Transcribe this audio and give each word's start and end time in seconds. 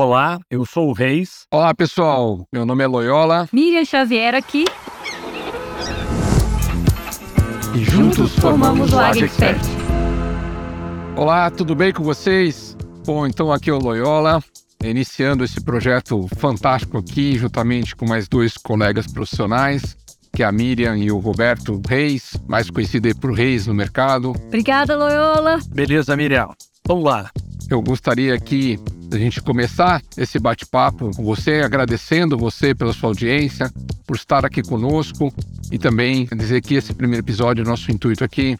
Olá, 0.00 0.38
eu 0.48 0.64
sou 0.64 0.90
o 0.90 0.92
Reis. 0.92 1.40
Olá, 1.52 1.74
pessoal. 1.74 2.46
Meu 2.52 2.64
nome 2.64 2.84
é 2.84 2.86
Loyola. 2.86 3.48
Miriam 3.52 3.84
Xavier 3.84 4.32
aqui. 4.32 4.64
E 7.74 7.82
juntos 7.82 8.32
formamos 8.36 8.92
o 8.92 8.96
Ag 9.00 9.24
Expert. 9.24 9.58
Olá, 11.16 11.50
tudo 11.50 11.74
bem 11.74 11.92
com 11.92 12.04
vocês? 12.04 12.76
Bom, 13.04 13.26
então 13.26 13.50
aqui 13.50 13.70
é 13.70 13.72
o 13.72 13.80
Loyola, 13.80 14.40
iniciando 14.84 15.42
esse 15.42 15.60
projeto 15.60 16.28
fantástico 16.36 16.96
aqui, 16.96 17.36
juntamente 17.36 17.96
com 17.96 18.06
mais 18.06 18.28
dois 18.28 18.56
colegas 18.56 19.08
profissionais, 19.08 19.96
que 20.32 20.44
é 20.44 20.46
a 20.46 20.52
Miriam 20.52 20.96
e 20.96 21.10
o 21.10 21.18
Roberto 21.18 21.82
Reis, 21.88 22.36
mais 22.46 22.70
conhecido 22.70 23.08
aí 23.08 23.14
por 23.14 23.32
Reis 23.32 23.66
no 23.66 23.74
mercado. 23.74 24.30
Obrigada, 24.46 24.96
Loyola. 24.96 25.58
Beleza, 25.74 26.16
Miriam. 26.16 26.50
Vamos 26.86 27.02
lá. 27.02 27.32
Eu 27.68 27.82
gostaria 27.82 28.32
aqui 28.32 28.78
a 29.10 29.18
gente 29.18 29.40
começar 29.40 30.02
esse 30.16 30.38
bate-papo 30.38 31.10
com 31.16 31.24
você, 31.24 31.62
agradecendo 31.62 32.36
você 32.36 32.74
pela 32.74 32.92
sua 32.92 33.08
audiência, 33.08 33.72
por 34.06 34.16
estar 34.16 34.44
aqui 34.44 34.62
conosco 34.62 35.32
e 35.72 35.78
também 35.78 36.26
dizer 36.36 36.60
que 36.60 36.74
esse 36.74 36.92
primeiro 36.92 37.24
episódio, 37.24 37.64
nosso 37.64 37.90
intuito 37.90 38.22
aqui 38.22 38.58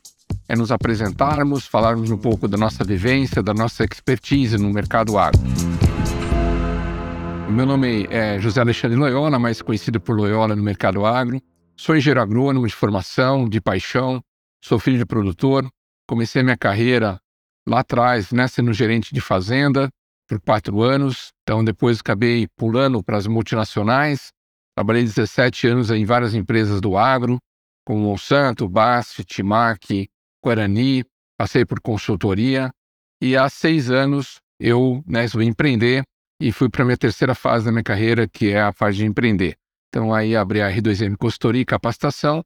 é 0.48 0.56
nos 0.56 0.72
apresentarmos, 0.72 1.66
falarmos 1.66 2.10
um 2.10 2.16
pouco 2.16 2.48
da 2.48 2.56
nossa 2.56 2.82
vivência, 2.82 3.42
da 3.42 3.52
nossa 3.52 3.84
expertise 3.84 4.56
no 4.56 4.72
mercado 4.72 5.18
agro. 5.18 5.40
Meu 7.50 7.66
nome 7.66 8.06
é 8.10 8.38
José 8.40 8.60
Alexandre 8.60 8.96
Loyola, 8.96 9.38
mais 9.38 9.60
conhecido 9.60 10.00
por 10.00 10.16
Loyola 10.16 10.56
no 10.56 10.62
mercado 10.62 11.04
agro. 11.04 11.40
Sou 11.76 11.96
engenheiro 11.96 12.20
agrônomo 12.20 12.66
de 12.66 12.74
formação, 12.74 13.48
de 13.48 13.60
paixão, 13.60 14.22
sou 14.62 14.78
filho 14.78 14.98
de 14.98 15.06
produtor. 15.06 15.68
Comecei 16.06 16.42
minha 16.42 16.56
carreira 16.56 17.20
lá 17.66 17.80
atrás, 17.80 18.32
né, 18.32 18.48
sendo 18.48 18.72
gerente 18.72 19.14
de 19.14 19.20
fazenda 19.20 19.90
por 20.28 20.40
quatro 20.40 20.82
anos. 20.82 21.32
Então, 21.42 21.64
depois 21.64 22.00
acabei 22.00 22.46
pulando 22.56 23.02
para 23.02 23.16
as 23.16 23.26
multinacionais. 23.26 24.28
Trabalhei 24.76 25.02
17 25.02 25.66
anos 25.66 25.90
em 25.90 26.04
várias 26.04 26.34
empresas 26.34 26.80
do 26.80 26.96
agro, 26.96 27.38
como 27.84 28.00
Monsanto, 28.00 28.68
BASF, 28.68 29.24
Timac, 29.24 30.08
Guarani. 30.44 31.04
Passei 31.36 31.64
por 31.64 31.80
consultoria. 31.80 32.70
E 33.20 33.36
há 33.36 33.48
seis 33.48 33.90
anos 33.90 34.40
eu 34.60 35.02
né, 35.06 35.24
empreender 35.44 36.04
e 36.40 36.52
fui 36.52 36.68
para 36.68 36.82
a 36.82 36.84
minha 36.84 36.96
terceira 36.96 37.34
fase 37.34 37.64
da 37.64 37.72
minha 37.72 37.82
carreira, 37.82 38.28
que 38.28 38.50
é 38.50 38.60
a 38.60 38.72
fase 38.72 38.98
de 38.98 39.06
empreender. 39.06 39.56
Então, 39.88 40.12
aí 40.12 40.36
abri 40.36 40.60
a 40.60 40.70
R2M 40.70 41.16
Consultoria 41.16 41.62
e 41.62 41.64
Capacitação. 41.64 42.44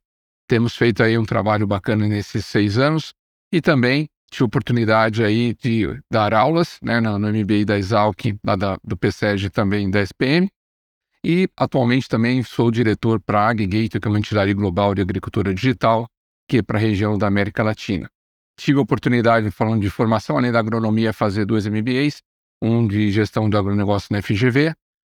Temos 0.49 0.77
feito 0.77 1.03
aí 1.03 1.19
um 1.19 1.25
trabalho 1.25 1.67
bacana 1.67 2.07
nesses 2.07 2.47
seis 2.47 2.79
anos 2.79 3.13
e 3.53 3.61
também 3.61 4.09
tive 4.33 4.45
oportunidade 4.45 5.23
aí 5.23 5.55
de 5.55 5.87
dar 6.11 6.33
aulas 6.33 6.79
né, 6.83 7.01
no 7.01 7.19
MBA 7.19 7.67
da 7.67 7.79
Exalc, 7.79 8.35
lá 8.43 8.57
da, 8.57 8.79
do 8.83 8.97
PSEG 8.97 9.51
também 9.51 9.91
da 9.91 10.01
SPM. 10.01 10.51
E 11.25 11.49
atualmente 11.57 12.09
também 12.09 12.43
sou 12.43 12.71
diretor 12.71 13.21
para 13.21 13.43
a 13.43 13.51
AgGate, 13.51 14.01
que 14.01 14.09
é 14.09 14.11
uma 14.11 14.19
entidade 14.19 14.53
global 14.55 14.95
de 14.95 15.03
agricultura 15.03 15.55
digital, 15.55 16.09
que 16.49 16.59
é 16.59 16.63
para 16.63 16.79
a 16.79 16.81
região 16.81 17.17
da 17.17 17.29
América 17.29 17.63
Latina. 17.63 18.09
Tive 18.59 18.79
a 18.79 18.83
oportunidade, 18.83 19.51
falando 19.51 19.83
de 19.83 19.91
formação, 19.91 20.37
além 20.37 20.51
da 20.51 20.59
agronomia, 20.59 21.13
fazer 21.13 21.45
dois 21.45 21.67
MBAs, 21.67 22.23
um 22.61 22.89
de 22.89 23.11
gestão 23.11 23.49
do 23.49 23.57
agronegócio 23.57 24.09
na 24.11 24.23
FGV 24.23 24.75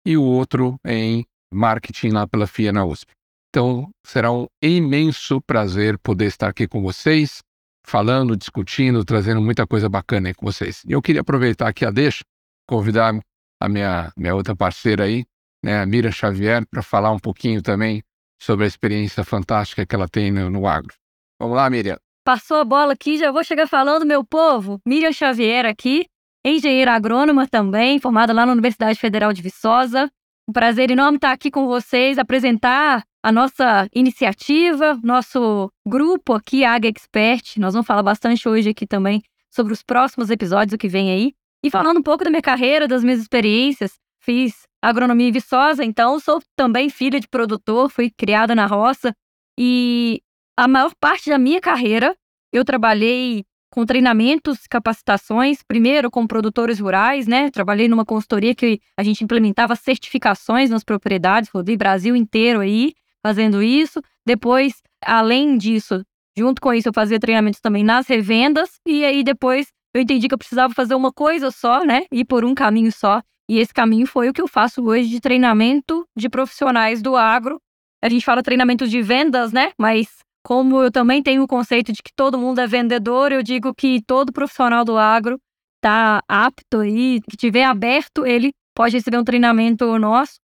e 0.06 0.18
o 0.18 0.24
outro 0.24 0.76
em 0.86 1.26
marketing 1.54 2.10
lá 2.10 2.28
pela 2.28 2.48
FIA 2.48 2.74
na 2.74 2.84
USP. 2.84 3.12
Então, 3.50 3.90
será 4.06 4.32
um 4.32 4.48
imenso 4.62 5.40
prazer 5.42 5.98
poder 6.00 6.26
estar 6.26 6.50
aqui 6.50 6.68
com 6.68 6.82
vocês, 6.82 7.42
falando, 7.86 8.36
discutindo, 8.36 9.04
trazendo 9.04 9.42
muita 9.42 9.68
coisa 9.68 9.90
bacana 9.90 10.30
aí 10.30 10.34
com 10.34 10.46
vocês. 10.46 10.84
E 10.88 10.92
eu 10.92 11.02
queria 11.02 11.22
aproveitar 11.22 11.68
aqui 11.68 11.86
a 11.86 11.92
deixa, 11.92 12.24
convidar 12.68 13.14
a 13.62 13.70
minha, 13.70 14.12
minha 14.18 14.36
outra 14.36 14.56
parceira 14.56 15.04
aí, 15.06 15.26
né, 15.64 15.82
a 15.82 15.86
Mira 15.86 16.12
Xavier, 16.12 16.66
para 16.70 16.82
falar 16.82 17.12
um 17.12 17.20
pouquinho 17.20 17.62
também 17.62 18.04
sobre 18.42 18.66
a 18.66 18.68
experiência 18.68 19.24
fantástica 19.24 19.86
que 19.86 19.96
ela 19.96 20.08
tem 20.08 20.32
no, 20.32 20.50
no 20.50 20.68
agro. 20.68 20.94
Vamos 21.40 21.56
lá, 21.56 21.70
Miriam. 21.70 21.98
Passou 22.26 22.58
a 22.58 22.66
bola 22.66 22.94
aqui, 22.94 23.18
já 23.18 23.32
vou 23.32 23.44
chegar 23.44 23.68
falando, 23.68 24.06
meu 24.06 24.24
povo. 24.24 24.80
Miriam 24.86 25.12
Xavier 25.12 25.66
aqui, 25.66 26.06
engenheira 26.46 26.94
agrônoma 26.94 27.48
também, 27.48 28.00
formada 28.00 28.34
lá 28.34 28.46
na 28.46 28.52
Universidade 28.52 29.00
Federal 29.00 29.34
de 29.34 29.42
Viçosa. 29.42 30.10
Um 30.48 30.54
prazer 30.54 30.92
enorme 30.92 31.18
estar 31.18 31.32
aqui 31.32 31.50
com 31.50 31.68
vocês, 31.68 32.18
apresentar 32.18 33.04
a 33.24 33.32
nossa 33.32 33.88
iniciativa, 33.96 35.00
nosso 35.02 35.72
grupo 35.88 36.34
aqui, 36.34 36.66
Ag 36.66 36.86
Expert. 36.86 37.58
Nós 37.58 37.74
vamos 37.74 37.88
falar 37.88 38.04
bastante 38.04 38.50
hoje 38.50 38.70
aqui 38.70 38.86
também 38.86 39.24
sobre 39.50 39.72
os 39.72 39.82
próximos 39.82 40.30
episódios, 40.30 40.74
o 40.74 40.78
que 40.78 40.90
vem 40.90 41.10
aí. 41.10 41.34
E 41.64 41.72
falando 41.72 42.00
um 42.00 42.04
pouco 42.04 42.26
da 42.26 42.30
minha 42.30 42.42
carreira, 42.42 42.86
das 42.86 43.02
minhas 43.02 43.22
experiências, 43.22 43.94
fiz 44.20 44.64
agronomia 44.82 45.30
em 45.30 45.32
Viçosa, 45.32 45.86
então 45.86 46.20
sou 46.20 46.42
também 46.58 46.90
filha 46.90 47.18
de 47.18 47.28
produtor, 47.30 47.90
fui 47.90 48.12
criada 48.12 48.54
na 48.54 48.66
roça. 48.66 49.16
E 49.58 50.22
a 50.58 50.68
maior 50.68 50.92
parte 51.00 51.30
da 51.30 51.38
minha 51.38 51.62
carreira 51.62 52.14
eu 52.52 52.66
trabalhei 52.66 53.46
com 53.72 53.86
treinamentos, 53.86 54.68
capacitações, 54.70 55.64
primeiro 55.64 56.12
com 56.12 56.28
produtores 56.28 56.80
rurais, 56.80 57.26
né? 57.26 57.50
Trabalhei 57.50 57.88
numa 57.88 58.06
consultoria 58.06 58.54
que 58.54 58.82
a 59.00 59.04
gente 59.04 59.24
implementava 59.24 59.76
certificações 59.78 60.70
nas 60.70 60.84
propriedades, 60.84 61.50
rodei 61.50 61.78
Brasil 61.78 62.16
inteiro 62.16 62.60
aí 62.60 62.94
fazendo 63.26 63.64
isso. 63.64 64.02
Depois, 64.26 64.82
além 65.04 65.58
disso, 65.58 66.04
junto 66.38 66.62
com 66.62 66.74
isso, 66.74 66.90
eu 66.90 66.94
fazia 66.94 67.20
treinamentos 67.20 67.60
também 67.60 67.84
nas 67.84 68.08
revendas, 68.08 68.80
e 68.86 69.04
aí 69.06 69.24
depois 69.24 69.68
eu 69.96 70.02
entendi 70.02 70.28
que 70.28 70.34
eu 70.34 70.38
precisava 70.38 70.74
fazer 70.74 70.96
uma 70.96 71.12
coisa 71.12 71.52
só, 71.52 71.86
né? 71.86 72.06
Ir 72.12 72.26
por 72.26 72.44
um 72.44 72.56
caminho 72.56 72.92
só. 72.92 73.22
E 73.50 73.60
esse 73.60 73.74
caminho 73.74 74.08
foi 74.08 74.30
o 74.30 74.34
que 74.34 74.42
eu 74.42 74.48
faço 74.48 74.84
hoje 74.84 75.10
de 75.10 75.20
treinamento 75.20 76.08
de 76.18 76.30
profissionais 76.30 77.02
do 77.02 77.16
agro. 77.16 77.60
A 78.04 78.10
gente 78.10 78.26
fala 78.26 78.42
treinamento 78.42 78.88
de 78.88 79.02
vendas, 79.02 79.52
né? 79.52 79.72
Mas 79.78 80.08
como 80.44 80.82
eu 80.82 80.92
também 80.92 81.22
tenho 81.22 81.44
o 81.44 81.48
conceito 81.48 81.94
de 81.94 82.02
que 82.02 82.12
todo 82.16 82.38
mundo 82.38 82.60
é 82.60 82.68
vendedor, 82.68 83.32
eu 83.32 83.44
digo 83.44 83.74
que 83.74 84.02
todo 84.02 84.34
profissional 84.34 84.84
do 84.84 84.98
agro 84.98 85.40
está 85.78 86.22
apto 86.28 86.80
aí, 86.80 87.22
que 87.30 87.38
tiver 87.38 87.64
aberto, 87.64 88.26
ele 88.26 88.52
pode 88.76 88.96
receber 88.98 89.18
um 89.18 89.24
treinamento 89.24 89.98
nosso. 90.00 90.36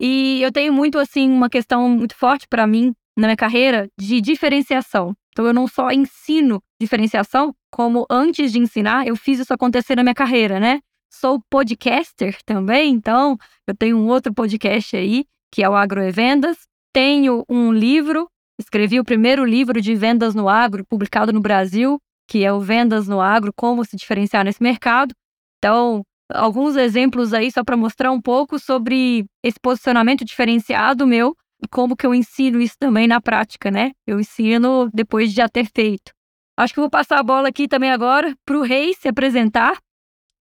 E 0.00 0.42
eu 0.42 0.52
tenho 0.52 0.72
muito 0.72 0.98
assim 0.98 1.30
uma 1.30 1.48
questão 1.48 1.88
muito 1.88 2.14
forte 2.14 2.46
para 2.48 2.66
mim 2.66 2.92
na 3.16 3.28
minha 3.28 3.36
carreira 3.36 3.88
de 3.98 4.20
diferenciação. 4.20 5.14
Então 5.30 5.46
eu 5.46 5.52
não 5.52 5.66
só 5.66 5.90
ensino 5.90 6.62
diferenciação, 6.80 7.54
como 7.70 8.06
antes 8.10 8.52
de 8.52 8.58
ensinar, 8.58 9.06
eu 9.06 9.16
fiz 9.16 9.38
isso 9.38 9.52
acontecer 9.52 9.96
na 9.96 10.02
minha 10.02 10.14
carreira, 10.14 10.60
né? 10.60 10.80
Sou 11.12 11.40
podcaster 11.48 12.36
também, 12.44 12.92
então 12.92 13.36
eu 13.66 13.74
tenho 13.76 13.96
um 13.96 14.08
outro 14.08 14.34
podcast 14.34 14.96
aí, 14.96 15.24
que 15.52 15.62
é 15.62 15.68
o 15.68 15.74
Agroevendas. 15.74 16.58
Tenho 16.92 17.44
um 17.48 17.72
livro 17.72 18.28
Escrevi 18.58 19.00
o 19.00 19.04
primeiro 19.04 19.44
livro 19.44 19.80
de 19.80 19.94
vendas 19.94 20.34
no 20.34 20.48
agro, 20.48 20.84
publicado 20.84 21.32
no 21.32 21.40
Brasil, 21.40 22.00
que 22.28 22.44
é 22.44 22.52
o 22.52 22.60
Vendas 22.60 23.08
no 23.08 23.20
Agro: 23.20 23.52
Como 23.54 23.84
se 23.84 23.96
diferenciar 23.96 24.44
nesse 24.44 24.62
mercado. 24.62 25.12
Então, 25.58 26.04
alguns 26.34 26.76
exemplos 26.76 27.32
aí 27.32 27.50
só 27.50 27.62
para 27.64 27.76
mostrar 27.76 28.10
um 28.10 28.20
pouco 28.20 28.58
sobre 28.58 29.24
esse 29.42 29.58
posicionamento 29.60 30.24
diferenciado 30.24 31.06
meu 31.06 31.34
e 31.62 31.68
como 31.68 31.96
que 31.96 32.06
eu 32.06 32.14
ensino 32.14 32.60
isso 32.60 32.76
também 32.78 33.06
na 33.06 33.20
prática, 33.20 33.70
né? 33.70 33.92
Eu 34.06 34.20
ensino 34.20 34.90
depois 34.92 35.30
de 35.30 35.36
já 35.36 35.48
ter 35.48 35.66
feito. 35.66 36.12
Acho 36.56 36.74
que 36.74 36.80
vou 36.80 36.90
passar 36.90 37.18
a 37.18 37.22
bola 37.22 37.48
aqui 37.48 37.66
também 37.66 37.90
agora 37.90 38.34
para 38.44 38.58
o 38.58 38.62
Reis 38.62 38.98
se 38.98 39.08
apresentar. 39.08 39.78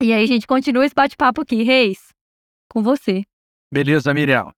E 0.01 0.11
aí 0.11 0.23
a 0.23 0.27
gente 0.27 0.45
continua 0.45 0.85
esse 0.85 0.93
bate-papo 0.93 1.41
aqui. 1.41 1.63
Reis, 1.63 2.09
com 2.69 2.83
você. 2.83 3.23
Beleza, 3.71 4.13
Miriam. 4.13 4.51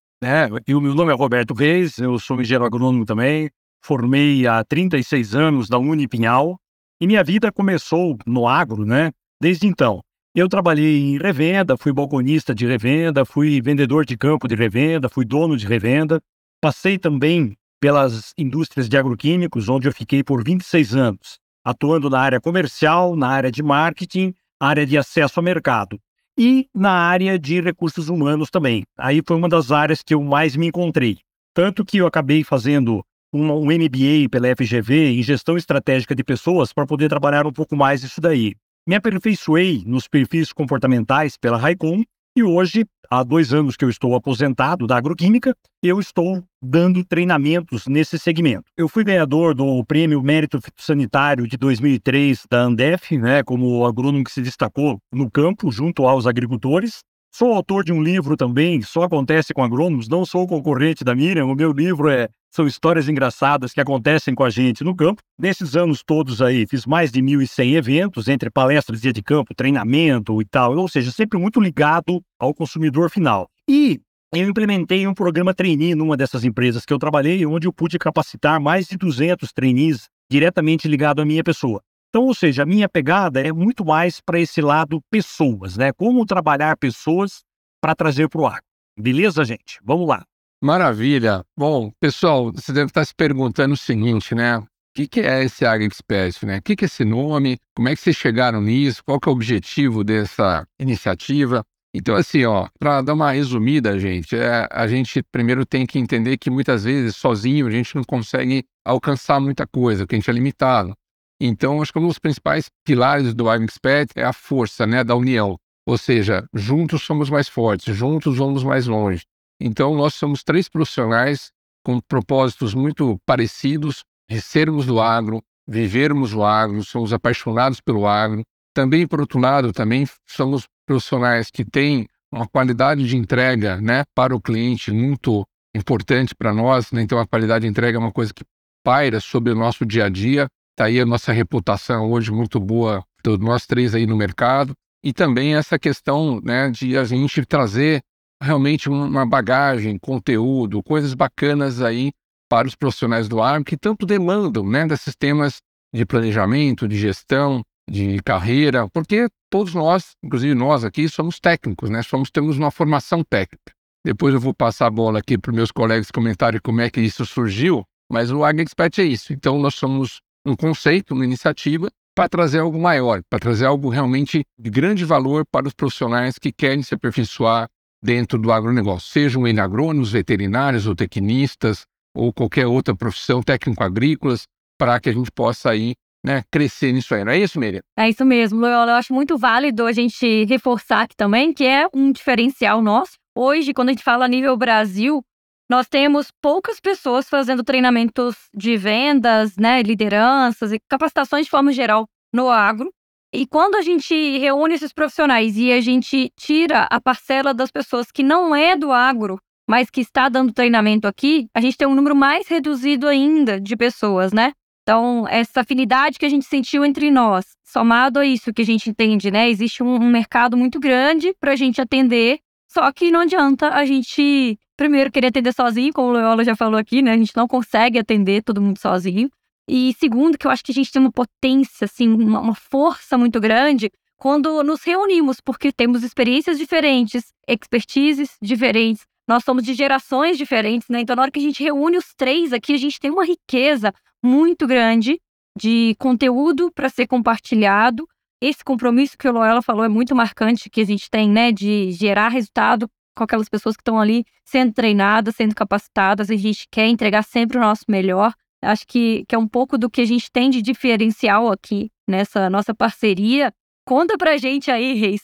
E 0.66 0.74
o 0.74 0.82
meu 0.82 0.96
nome 0.96 1.12
é 1.12 1.16
Roberto 1.16 1.54
Reis, 1.54 2.00
eu 2.00 2.18
sou 2.18 2.42
engenheiro 2.42 2.66
agrônomo 2.66 3.06
também, 3.06 3.50
formei 3.84 4.48
há 4.48 4.64
36 4.64 5.36
anos 5.36 5.70
da 5.70 5.78
Unipinhal 5.78 6.60
e 7.00 7.06
minha 7.06 7.24
vida 7.24 7.52
começou 7.52 8.18
no 8.26 8.48
agro, 8.48 8.86
né? 8.86 9.12
Desde 9.40 9.68
então. 9.68 10.02
Eu 10.36 10.50
trabalhei 10.50 11.00
em 11.00 11.18
revenda, 11.18 11.78
fui 11.78 11.94
balconista 11.94 12.54
de 12.54 12.68
revenda, 12.68 13.24
fui 13.24 13.62
vendedor 13.62 14.06
de 14.06 14.18
campo 14.18 14.50
de 14.50 14.54
revenda, 14.54 15.08
fui 15.08 15.24
dono 15.24 15.56
de 15.56 15.66
revenda. 15.66 16.22
Passei 16.60 16.98
também 16.98 17.56
pelas 17.80 18.34
indústrias 18.38 18.90
de 18.90 18.98
agroquímicos, 18.98 19.70
onde 19.70 19.88
eu 19.88 19.94
fiquei 19.94 20.26
por 20.26 20.44
26 20.44 20.94
anos, 20.94 21.40
atuando 21.64 22.10
na 22.10 22.20
área 22.20 22.42
comercial, 22.42 23.16
na 23.16 23.30
área 23.30 23.50
de 23.50 23.64
marketing, 23.64 24.34
área 24.60 24.86
de 24.86 24.98
acesso 24.98 25.40
ao 25.40 25.44
mercado 25.44 25.98
e 26.38 26.68
na 26.76 26.92
área 26.92 27.40
de 27.40 27.62
recursos 27.62 28.10
humanos 28.10 28.50
também. 28.50 28.84
Aí 28.98 29.22
foi 29.26 29.38
uma 29.38 29.48
das 29.48 29.72
áreas 29.72 30.04
que 30.04 30.14
eu 30.14 30.22
mais 30.22 30.58
me 30.58 30.68
encontrei. 30.68 31.20
Tanto 31.54 31.86
que 31.86 32.00
eu 32.00 32.08
acabei 32.08 32.44
fazendo 32.44 33.02
um, 33.32 33.64
MBA 33.64 34.28
pela 34.30 34.54
FGV 34.54 35.18
em 35.18 35.24
gestão 35.24 35.56
estratégica 35.56 36.14
de 36.14 36.26
pessoas 36.26 36.74
para 36.74 36.86
poder 36.86 37.08
trabalhar 37.08 37.48
um 37.48 37.54
pouco 37.54 37.74
mais 37.74 38.04
isso 38.04 38.20
daí. 38.20 38.54
Me 38.88 38.94
aperfeiçoei 38.94 39.82
nos 39.84 40.08
perfis 40.08 40.54
comportamentais 40.54 41.36
pela 41.38 41.58
Raicon 41.58 42.04
e 42.38 42.44
hoje, 42.44 42.86
há 43.10 43.24
dois 43.24 43.52
anos 43.52 43.76
que 43.76 43.84
eu 43.84 43.90
estou 43.90 44.14
aposentado 44.14 44.86
da 44.86 44.96
agroquímica, 44.96 45.56
eu 45.82 46.00
estou 46.00 46.44
dando 46.62 47.04
treinamentos 47.04 47.88
nesse 47.88 48.20
segmento. 48.20 48.66
Eu 48.78 48.88
fui 48.88 49.04
ganhador 49.04 49.56
do 49.56 49.84
Prêmio 49.86 50.22
Mérito 50.22 50.62
Fitossanitário 50.62 51.48
de 51.48 51.58
2003 51.58 52.46
da 52.48 52.60
Andef, 52.60 53.18
né, 53.18 53.42
como 53.42 53.88
agrônomo 53.88 54.24
que 54.24 54.32
se 54.32 54.44
destacou 54.44 55.00
no 55.12 55.32
campo 55.32 55.72
junto 55.72 56.06
aos 56.06 56.28
agricultores. 56.28 57.00
Sou 57.34 57.54
autor 57.54 57.84
de 57.84 57.92
um 57.92 58.04
livro 58.04 58.38
também, 58.38 58.84
só 58.84 59.02
acontece 59.02 59.52
com 59.52 59.64
agrônomos, 59.64 60.08
não 60.08 60.28
sou 60.28 60.48
concorrente 60.48 61.04
da 61.04 61.16
Miriam. 61.16 61.48
O 61.48 61.56
meu 61.56 61.72
livro 61.72 62.08
é 62.08 62.30
são 62.56 62.66
histórias 62.66 63.10
engraçadas 63.10 63.74
que 63.74 63.82
acontecem 63.82 64.34
com 64.34 64.44
a 64.44 64.50
gente 64.50 64.82
no 64.82 64.96
campo. 64.96 65.22
Nesses 65.38 65.76
anos 65.76 66.02
todos 66.02 66.42
aí, 66.42 66.66
fiz 66.66 66.86
mais 66.86 67.12
de 67.12 67.22
1.100 67.22 67.74
eventos, 67.74 68.30
entre 68.30 68.50
palestras, 68.50 69.02
dia 69.02 69.12
de 69.12 69.22
campo, 69.22 69.54
treinamento 69.54 70.42
e 70.42 70.46
tal, 70.46 70.78
ou 70.78 70.88
seja, 70.88 71.12
sempre 71.12 71.38
muito 71.38 71.60
ligado 71.60 72.24
ao 72.40 72.54
consumidor 72.54 73.10
final. 73.10 73.50
E 73.70 74.00
eu 74.34 74.48
implementei 74.48 75.06
um 75.06 75.14
programa 75.14 75.54
trainee 75.54 75.96
numa 75.96 76.16
dessas 76.16 76.46
empresas 76.46 76.86
que 76.86 76.94
eu 76.94 76.98
trabalhei, 76.98 77.46
onde 77.46 77.68
eu 77.68 77.74
pude 77.74 78.00
capacitar 78.00 78.60
mais 78.62 78.88
de 78.88 78.96
200 78.96 79.52
trainees 79.52 80.08
diretamente 80.32 80.88
ligado 80.88 81.22
à 81.22 81.26
minha 81.26 81.44
pessoa. 81.44 81.82
Então, 82.10 82.24
ou 82.24 82.34
seja, 82.34 82.64
a 82.64 82.66
minha 82.66 82.88
pegada 82.88 83.42
é 83.42 83.52
muito 83.52 83.84
mais 83.84 84.22
para 84.22 84.40
esse 84.40 84.62
lado 84.62 85.02
pessoas, 85.12 85.76
né? 85.76 85.92
Como 85.92 86.26
trabalhar 86.26 86.78
pessoas 86.78 87.44
para 87.82 87.94
trazer 87.94 88.30
para 88.30 88.42
o 88.42 88.48
ar. 88.48 88.62
Beleza, 88.98 89.44
gente? 89.44 89.78
Vamos 89.84 90.08
lá. 90.08 90.24
Maravilha. 90.66 91.46
Bom, 91.56 91.92
pessoal, 92.00 92.52
você 92.52 92.74
deve 92.74 92.88
estar 92.88 93.06
se 93.06 93.14
perguntando 93.14 93.76
o 93.76 93.78
seguinte, 93.78 94.34
né? 94.34 94.58
O 94.58 94.66
que, 94.96 95.20
é 95.20 95.44
esse 95.44 95.64
AgriExpress, 95.64 96.42
né? 96.42 96.58
O 96.58 96.62
que, 96.64 96.76
que 96.76 96.86
é 96.86 96.88
esse 96.88 97.06
nome? 97.06 97.60
Como 97.76 97.88
é 97.88 97.96
que 97.96 98.02
vocês 98.02 98.16
chegaram 98.16 98.60
nisso? 98.60 99.04
Qual 99.06 99.20
que 99.20 99.30
é 99.30 99.32
o 99.32 99.36
objetivo 99.36 100.04
dessa 100.04 100.66
iniciativa? 100.80 101.64
Então, 101.94 102.16
assim, 102.16 102.46
ó, 102.46 102.68
para 102.80 103.04
dar 103.04 103.14
uma 103.14 103.32
resumida, 103.32 104.00
gente, 104.00 104.36
é, 104.36 104.68
a 104.72 104.88
gente 104.88 105.22
primeiro 105.32 105.68
tem 105.68 105.86
que 105.86 106.00
entender 106.00 106.36
que 106.36 106.50
muitas 106.50 106.84
vezes, 106.84 107.16
sozinho, 107.16 107.68
a 107.68 107.72
gente 107.72 107.96
não 107.96 108.04
consegue 108.04 108.66
alcançar 108.84 109.40
muita 109.40 109.68
coisa, 109.68 110.02
porque 110.02 110.16
a 110.16 110.20
gente 110.20 110.32
é 110.32 110.34
limitado. 110.34 110.96
Então, 111.40 111.80
acho 111.80 111.94
que 111.94 112.00
um 112.00 112.08
dos 112.08 112.18
principais 112.18 112.72
pilares 112.84 113.36
do 113.36 113.48
AgriExpert 113.48 114.08
é 114.16 114.24
a 114.24 114.34
força 114.34 114.88
né, 114.88 115.04
da 115.04 115.16
união. 115.16 115.60
Ou 115.88 115.96
seja, 115.96 116.44
juntos 116.52 117.04
somos 117.04 117.30
mais 117.30 117.48
fortes, 117.48 117.96
juntos 117.96 118.36
vamos 118.36 118.64
mais 118.64 118.88
longe. 118.88 119.22
Então, 119.60 119.96
nós 119.96 120.16
somos 120.16 120.44
três 120.44 120.68
profissionais 120.68 121.52
com 121.84 122.00
propósitos 122.00 122.74
muito 122.74 123.20
parecidos 123.26 124.04
de 124.30 124.42
sermos 124.42 124.86
do 124.86 125.00
agro, 125.00 125.42
vivermos 125.68 126.34
o 126.34 126.44
agro, 126.44 126.84
somos 126.84 127.14
apaixonados 127.14 127.80
pelo 127.80 128.08
agro. 128.08 128.44
Também, 128.74 129.08
por 129.08 129.22
outro 129.22 129.40
lado, 129.40 129.72
também 129.72 130.06
somos 130.28 130.66
profissionais 130.86 131.50
que 131.50 131.64
têm 131.64 132.08
uma 132.32 132.48
qualidade 132.48 133.08
de 133.08 133.16
entrega 133.16 133.80
né, 133.80 134.04
para 134.14 134.36
o 134.36 134.42
cliente 134.42 134.92
muito 134.92 135.46
importante 135.76 136.36
para 136.36 136.54
nós. 136.54 136.92
Né? 136.92 137.02
Então, 137.02 137.20
a 137.20 137.28
qualidade 137.28 137.64
de 137.64 137.70
entrega 137.70 137.98
é 137.98 138.00
uma 138.00 138.12
coisa 138.12 138.34
que 138.34 138.44
paira 138.84 139.20
sobre 139.20 139.52
o 139.52 139.56
nosso 139.56 139.86
dia 139.86 140.06
a 140.06 140.10
dia. 140.10 140.48
Está 140.72 140.86
aí 140.86 141.00
a 141.00 141.06
nossa 141.06 141.32
reputação 141.32 142.12
hoje 142.12 142.32
muito 142.32 142.60
boa, 142.60 143.04
nós 143.40 143.66
três 143.66 143.96
aí 143.96 144.06
no 144.06 144.18
mercado. 144.18 144.74
E 145.04 145.14
também 145.14 145.56
essa 145.56 145.80
questão 145.80 146.42
né, 146.44 146.70
de 146.70 146.98
a 146.98 147.06
gente 147.06 147.46
trazer 147.46 148.02
realmente 148.46 148.88
uma 148.88 149.26
bagagem, 149.26 149.98
conteúdo, 149.98 150.84
coisas 150.84 151.14
bacanas 151.14 151.82
aí 151.82 152.12
para 152.50 152.68
os 152.68 152.76
profissionais 152.76 153.28
do 153.28 153.42
ar 153.42 153.64
que 153.64 153.76
tanto 153.76 154.06
demandam 154.06 154.66
né, 154.66 154.86
desses 154.86 155.16
temas 155.16 155.58
de 155.94 156.06
planejamento, 156.06 156.88
de 156.88 156.98
gestão, 156.98 157.64
de 157.90 158.20
carreira, 158.24 158.88
porque 158.90 159.28
todos 159.50 159.74
nós, 159.74 160.12
inclusive 160.24 160.54
nós 160.54 160.84
aqui, 160.84 161.08
somos 161.08 161.40
técnicos, 161.40 161.90
né? 161.90 162.02
Somos, 162.02 162.30
temos 162.30 162.58
uma 162.58 162.72
formação 162.72 163.24
técnica. 163.24 163.74
Depois 164.06 164.34
eu 164.34 164.40
vou 164.40 164.54
passar 164.54 164.88
a 164.88 164.92
bola 164.92 165.20
aqui 165.20 165.38
para 165.38 165.52
os 165.52 165.56
meus 165.56 165.72
colegas 165.72 166.12
comentarem 166.12 166.60
como 166.62 166.82
é 166.82 166.90
que 166.90 167.02
isso 167.02 167.26
surgiu, 167.26 167.84
mas 168.12 168.32
o 168.32 168.44
AgriExpert 168.44 169.00
é 169.00 169.04
isso. 169.04 169.34
Então, 169.34 169.60
nós 169.60 169.76
somos 169.76 170.20
um 170.46 170.56
conceito, 170.56 171.14
uma 171.14 171.26
iniciativa 171.26 171.90
para 172.16 172.30
trazer 172.30 172.60
algo 172.60 172.80
maior, 172.80 173.22
para 173.30 173.40
trazer 173.40 173.66
algo 173.66 173.90
realmente 173.90 174.44
de 174.58 174.70
grande 174.70 175.04
valor 175.04 175.46
para 175.52 175.68
os 175.68 175.74
profissionais 175.74 176.38
que 176.38 176.52
querem 176.52 176.82
se 176.82 176.94
aperfeiçoar 176.94 177.68
dentro 178.06 178.38
do 178.38 178.52
agronegócio, 178.52 179.10
sejam 179.12 179.48
eles 179.48 179.60
agrônomos, 179.60 180.12
veterinários 180.12 180.86
ou 180.86 180.96
tecnistas, 180.96 181.86
ou 182.16 182.32
qualquer 182.32 182.68
outra 182.68 182.96
profissão, 182.96 183.42
técnico-agrícolas, 183.42 184.44
para 184.78 185.00
que 185.00 185.10
a 185.10 185.14
gente 185.14 185.32
possa 185.32 185.72
aí 185.72 185.96
né, 186.24 186.44
crescer 186.52 186.94
nisso 186.94 187.14
aí. 187.16 187.24
Não 187.24 187.32
é 187.32 187.40
isso, 187.40 187.60
Miriam? 187.60 187.82
É 187.98 188.08
isso 188.08 188.24
mesmo, 188.24 188.60
Loyola. 188.60 188.92
Eu 188.92 188.96
acho 188.96 189.14
muito 189.14 189.38
válido 189.38 189.86
a 189.86 189.92
gente 189.92 190.46
reforçar 190.46 191.02
aqui 191.02 191.16
também 191.16 191.52
que 191.52 191.66
é 191.66 191.88
um 191.94 192.12
diferencial 192.12 192.82
nosso. 192.82 193.14
Hoje, 193.36 193.74
quando 193.74 193.90
a 193.90 193.92
gente 193.92 194.04
fala 194.04 194.26
a 194.26 194.28
nível 194.28 194.56
Brasil, 194.56 195.22
nós 195.70 195.88
temos 195.88 196.30
poucas 196.42 196.80
pessoas 196.80 197.28
fazendo 197.28 197.64
treinamentos 197.64 198.36
de 198.54 198.78
vendas, 198.78 199.58
né, 199.58 199.82
lideranças 199.82 200.72
e 200.72 200.80
capacitações 200.88 201.46
de 201.46 201.50
forma 201.50 201.72
geral 201.72 202.06
no 202.34 202.50
agro. 202.50 202.92
E 203.36 203.46
quando 203.46 203.76
a 203.76 203.82
gente 203.82 204.14
reúne 204.38 204.76
esses 204.76 204.94
profissionais 204.94 205.58
e 205.58 205.72
a 205.72 205.82
gente 205.82 206.32
tira 206.38 206.88
a 206.90 207.02
parcela 207.02 207.54
das 207.54 207.70
pessoas 207.70 208.12
que 208.12 208.24
não 208.24 208.56
é 208.56 208.76
do 208.76 208.92
agro, 208.92 209.38
mas 209.68 209.90
que 209.90 210.02
está 210.02 210.30
dando 210.30 210.54
treinamento 210.54 211.08
aqui, 211.08 211.48
a 211.54 211.60
gente 211.60 211.78
tem 211.78 211.88
um 211.88 211.96
número 211.96 212.16
mais 212.16 212.48
reduzido 212.48 213.08
ainda 213.08 213.60
de 213.60 213.76
pessoas, 213.76 214.32
né? 214.32 214.54
Então, 214.84 215.28
essa 215.28 215.62
afinidade 215.62 216.20
que 216.20 216.26
a 216.26 216.30
gente 216.30 216.46
sentiu 216.46 216.86
entre 216.86 217.10
nós, 217.10 217.46
somado 217.64 218.20
a 218.20 218.26
isso 218.26 218.54
que 218.54 218.62
a 218.62 218.66
gente 218.66 218.90
entende, 218.90 219.32
né? 219.32 219.50
Existe 219.50 219.82
um, 219.82 219.96
um 219.96 220.10
mercado 220.10 220.56
muito 220.56 220.80
grande 220.80 221.34
para 221.40 221.54
a 221.54 221.56
gente 221.56 221.82
atender, 221.82 222.40
só 222.72 222.92
que 222.92 223.10
não 223.10 223.22
adianta 223.22 223.70
a 223.70 223.84
gente 223.86 224.58
primeiro, 224.76 225.12
querer 225.12 225.28
atender 225.28 225.54
sozinho, 225.54 225.94
como 225.94 226.10
o 226.10 226.12
Loyola 226.12 226.44
já 226.44 226.56
falou 226.56 226.80
aqui, 226.80 227.02
né? 227.02 227.12
A 227.14 227.18
gente 227.18 227.36
não 227.36 227.48
consegue 227.48 227.98
atender 227.98 228.44
todo 228.44 228.62
mundo 228.62 228.78
sozinho. 228.78 229.30
E 229.68 229.96
segundo, 230.00 230.38
que 230.38 230.46
eu 230.46 230.52
acho 230.52 230.64
que 230.64 230.72
a 230.72 230.76
gente 230.76 230.92
tem 230.92 231.02
uma 231.02 231.12
potência, 231.12 231.86
assim, 231.86 232.08
uma, 232.08 232.40
uma 232.40 232.56
força 232.56 233.18
muito 233.18 233.40
grande 233.40 233.92
quando 234.18 234.64
nos 234.64 234.84
reunimos, 234.84 235.42
porque 235.42 235.72
temos 235.72 236.04
experiências 236.04 236.58
diferentes, 236.58 237.34
expertises 237.48 238.38
diferentes, 238.42 239.06
nós 239.28 239.44
somos 239.44 239.64
de 239.64 239.74
gerações 239.74 240.38
diferentes, 240.38 240.88
né? 240.88 241.02
Então, 241.02 241.16
na 241.16 241.24
hora 241.24 241.32
que 241.32 241.40
a 241.40 241.42
gente 241.42 241.64
reúne 241.64 241.98
os 241.98 242.14
três 242.16 242.54
aqui, 242.54 242.74
a 242.74 242.78
gente 242.78 243.00
tem 243.00 243.10
uma 243.10 243.26
riqueza 243.26 243.92
muito 244.24 244.68
grande 244.68 245.20
de 245.58 245.96
conteúdo 245.98 246.72
para 246.72 246.90
ser 246.90 247.08
compartilhado. 247.08 248.08
Esse 248.42 248.64
compromisso 248.64 249.18
que 249.18 249.28
o 249.28 249.32
Loyola 249.32 249.62
falou 249.62 249.84
é 249.84 249.90
muito 249.90 250.16
marcante 250.16 250.70
que 250.70 250.82
a 250.82 250.86
gente 250.86 251.10
tem, 251.10 251.30
né, 251.30 251.52
de 251.52 251.92
gerar 251.92 252.30
resultado 252.30 252.88
com 253.16 253.24
aquelas 253.24 253.50
pessoas 253.50 253.76
que 253.76 253.82
estão 253.82 254.00
ali 254.00 254.26
sendo 254.44 254.74
treinadas, 254.74 255.36
sendo 255.36 255.56
capacitadas, 255.56 256.30
a 256.30 256.36
gente 256.36 256.68
quer 256.70 256.88
entregar 256.88 257.24
sempre 257.24 257.58
o 257.58 257.62
nosso 257.62 257.86
melhor. 257.88 258.34
Acho 258.66 258.86
que, 258.88 259.24
que 259.28 259.36
é 259.36 259.38
um 259.38 259.48
pouco 259.48 259.78
do 259.78 259.90
que 259.90 260.02
a 260.02 260.06
gente 260.06 260.32
tem 260.32 260.50
de 260.50 260.62
diferencial 260.62 261.52
aqui 261.52 261.90
nessa 262.08 262.50
nossa 262.50 262.74
parceria. 262.74 263.52
Conta 263.86 264.18
pra 264.18 264.38
gente 264.38 264.72
aí, 264.72 264.94
Reis, 264.94 265.22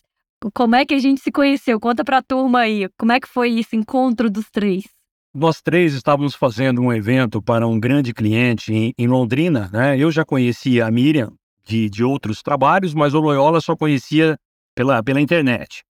como 0.53 0.75
é 0.75 0.85
que 0.85 0.93
a 0.93 0.99
gente 0.99 1.21
se 1.21 1.31
conheceu? 1.31 1.79
Conta 1.79 2.03
pra 2.03 2.21
turma 2.21 2.59
aí, 2.59 2.87
como 2.97 3.11
é 3.11 3.19
que 3.19 3.27
foi 3.27 3.59
esse 3.59 3.75
encontro 3.75 4.29
dos 4.29 4.49
três? 4.49 4.83
Nós 5.33 5.61
três 5.61 5.93
estávamos 5.93 6.35
fazendo 6.35 6.81
um 6.81 6.91
evento 6.91 7.41
para 7.41 7.65
um 7.65 7.79
grande 7.79 8.13
cliente 8.13 8.73
em, 8.73 8.93
em 8.97 9.07
Londrina, 9.07 9.69
né? 9.71 9.97
Eu 9.97 10.11
já 10.11 10.25
conhecia 10.25 10.85
a 10.85 10.91
Miriam 10.91 11.31
de, 11.65 11.89
de 11.89 12.03
outros 12.03 12.41
trabalhos, 12.41 12.93
mas 12.93 13.13
o 13.13 13.19
Loyola 13.19 13.61
só 13.61 13.75
conhecia 13.75 14.37
pela, 14.75 15.01
pela 15.01 15.21
internet. 15.21 15.83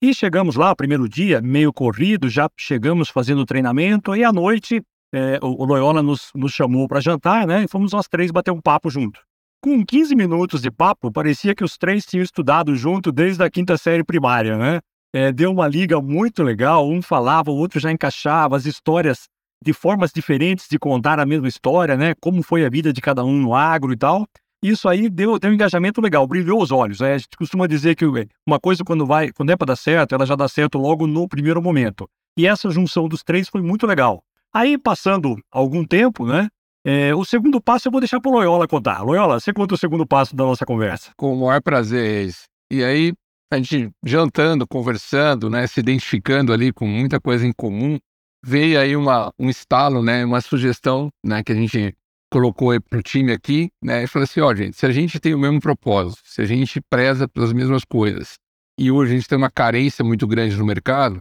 E 0.00 0.14
chegamos 0.14 0.54
lá, 0.54 0.76
primeiro 0.76 1.08
dia, 1.08 1.40
meio 1.40 1.72
corrido, 1.72 2.28
já 2.28 2.48
chegamos 2.56 3.08
fazendo 3.08 3.46
treinamento, 3.46 4.14
e 4.14 4.22
à 4.22 4.32
noite 4.32 4.82
é, 5.14 5.38
o, 5.40 5.64
Loyola 5.64 6.02
nos, 6.02 6.30
nos 6.34 6.52
chamou 6.52 6.88
para 6.88 7.00
jantar, 7.00 7.46
né? 7.46 7.62
E 7.62 7.68
fomos 7.68 7.92
nós 7.92 8.08
três 8.08 8.32
bater 8.32 8.50
um 8.50 8.60
papo 8.60 8.90
junto. 8.90 9.20
Com 9.62 9.86
15 9.86 10.16
minutos 10.16 10.60
de 10.60 10.72
papo, 10.72 11.10
parecia 11.10 11.54
que 11.54 11.62
os 11.62 11.78
três 11.78 12.04
tinham 12.04 12.24
estudado 12.24 12.74
junto 12.74 13.12
desde 13.12 13.42
a 13.44 13.48
quinta 13.48 13.78
série 13.78 14.02
primária, 14.02 14.58
né? 14.58 14.80
É, 15.14 15.30
deu 15.30 15.52
uma 15.52 15.68
liga 15.68 16.00
muito 16.00 16.42
legal, 16.42 16.90
um 16.90 17.00
falava, 17.00 17.52
o 17.52 17.56
outro 17.56 17.78
já 17.78 17.92
encaixava 17.92 18.56
as 18.56 18.66
histórias 18.66 19.28
de 19.64 19.72
formas 19.72 20.10
diferentes 20.12 20.66
de 20.68 20.80
contar 20.80 21.20
a 21.20 21.24
mesma 21.24 21.46
história, 21.46 21.96
né? 21.96 22.14
Como 22.20 22.42
foi 22.42 22.66
a 22.66 22.68
vida 22.68 22.92
de 22.92 23.00
cada 23.00 23.24
um 23.24 23.38
no 23.40 23.54
agro 23.54 23.92
e 23.92 23.96
tal. 23.96 24.26
Isso 24.60 24.88
aí 24.88 25.08
deu, 25.08 25.38
deu 25.38 25.50
um 25.50 25.54
engajamento 25.54 26.00
legal, 26.00 26.26
brilhou 26.26 26.60
os 26.60 26.72
olhos. 26.72 26.98
Né? 26.98 27.14
A 27.14 27.18
gente 27.18 27.36
costuma 27.36 27.68
dizer 27.68 27.94
que 27.94 28.04
uma 28.44 28.58
coisa, 28.58 28.82
quando 28.82 29.06
vai, 29.06 29.30
quando 29.30 29.50
é 29.50 29.56
para 29.56 29.66
dar 29.66 29.76
certo, 29.76 30.14
ela 30.14 30.26
já 30.26 30.34
dá 30.34 30.48
certo 30.48 30.76
logo 30.76 31.06
no 31.06 31.28
primeiro 31.28 31.62
momento. 31.62 32.08
E 32.36 32.46
essa 32.46 32.68
junção 32.70 33.06
dos 33.06 33.22
três 33.22 33.48
foi 33.48 33.62
muito 33.62 33.86
legal. 33.86 34.24
Aí, 34.54 34.78
passando 34.78 35.36
algum 35.50 35.84
tempo, 35.84 36.24
né? 36.24 36.48
É, 36.86 37.12
o 37.14 37.24
segundo 37.24 37.60
passo 37.60 37.88
eu 37.88 37.92
vou 37.92 38.00
deixar 38.00 38.20
para 38.20 38.30
o 38.30 38.34
Loyola 38.34 38.68
contar. 38.68 39.02
Loyola, 39.02 39.40
você 39.40 39.52
conta 39.52 39.74
o 39.74 39.78
segundo 39.78 40.06
passo 40.06 40.36
da 40.36 40.44
nossa 40.44 40.64
conversa. 40.64 41.10
Com 41.16 41.34
o 41.34 41.40
maior 41.40 41.60
prazer, 41.60 42.30
E 42.70 42.84
aí, 42.84 43.12
a 43.52 43.56
gente 43.56 43.90
jantando, 44.04 44.64
conversando, 44.66 45.50
né, 45.50 45.66
se 45.66 45.80
identificando 45.80 46.52
ali 46.52 46.72
com 46.72 46.86
muita 46.86 47.20
coisa 47.20 47.44
em 47.44 47.52
comum, 47.52 47.98
veio 48.44 48.78
aí 48.78 48.94
uma, 48.94 49.32
um 49.38 49.50
estalo, 49.50 50.02
né, 50.02 50.24
uma 50.24 50.40
sugestão, 50.40 51.08
né, 51.24 51.42
que 51.42 51.50
a 51.50 51.54
gente 51.56 51.92
colocou 52.30 52.78
para 52.80 52.98
o 52.98 53.02
time 53.02 53.32
aqui, 53.32 53.70
né, 53.82 54.04
e 54.04 54.06
falou 54.06 54.24
assim, 54.24 54.40
ó, 54.40 54.48
oh, 54.48 54.54
gente, 54.54 54.76
se 54.76 54.86
a 54.86 54.92
gente 54.92 55.18
tem 55.18 55.34
o 55.34 55.38
mesmo 55.38 55.60
propósito, 55.60 56.20
se 56.24 56.42
a 56.42 56.44
gente 56.44 56.80
preza 56.90 57.26
pelas 57.26 57.52
mesmas 57.52 57.84
coisas, 57.84 58.34
e 58.78 58.90
hoje 58.90 59.12
a 59.12 59.16
gente 59.16 59.28
tem 59.28 59.38
uma 59.38 59.50
carência 59.50 60.04
muito 60.04 60.26
grande 60.26 60.56
no 60.56 60.66
mercado, 60.66 61.18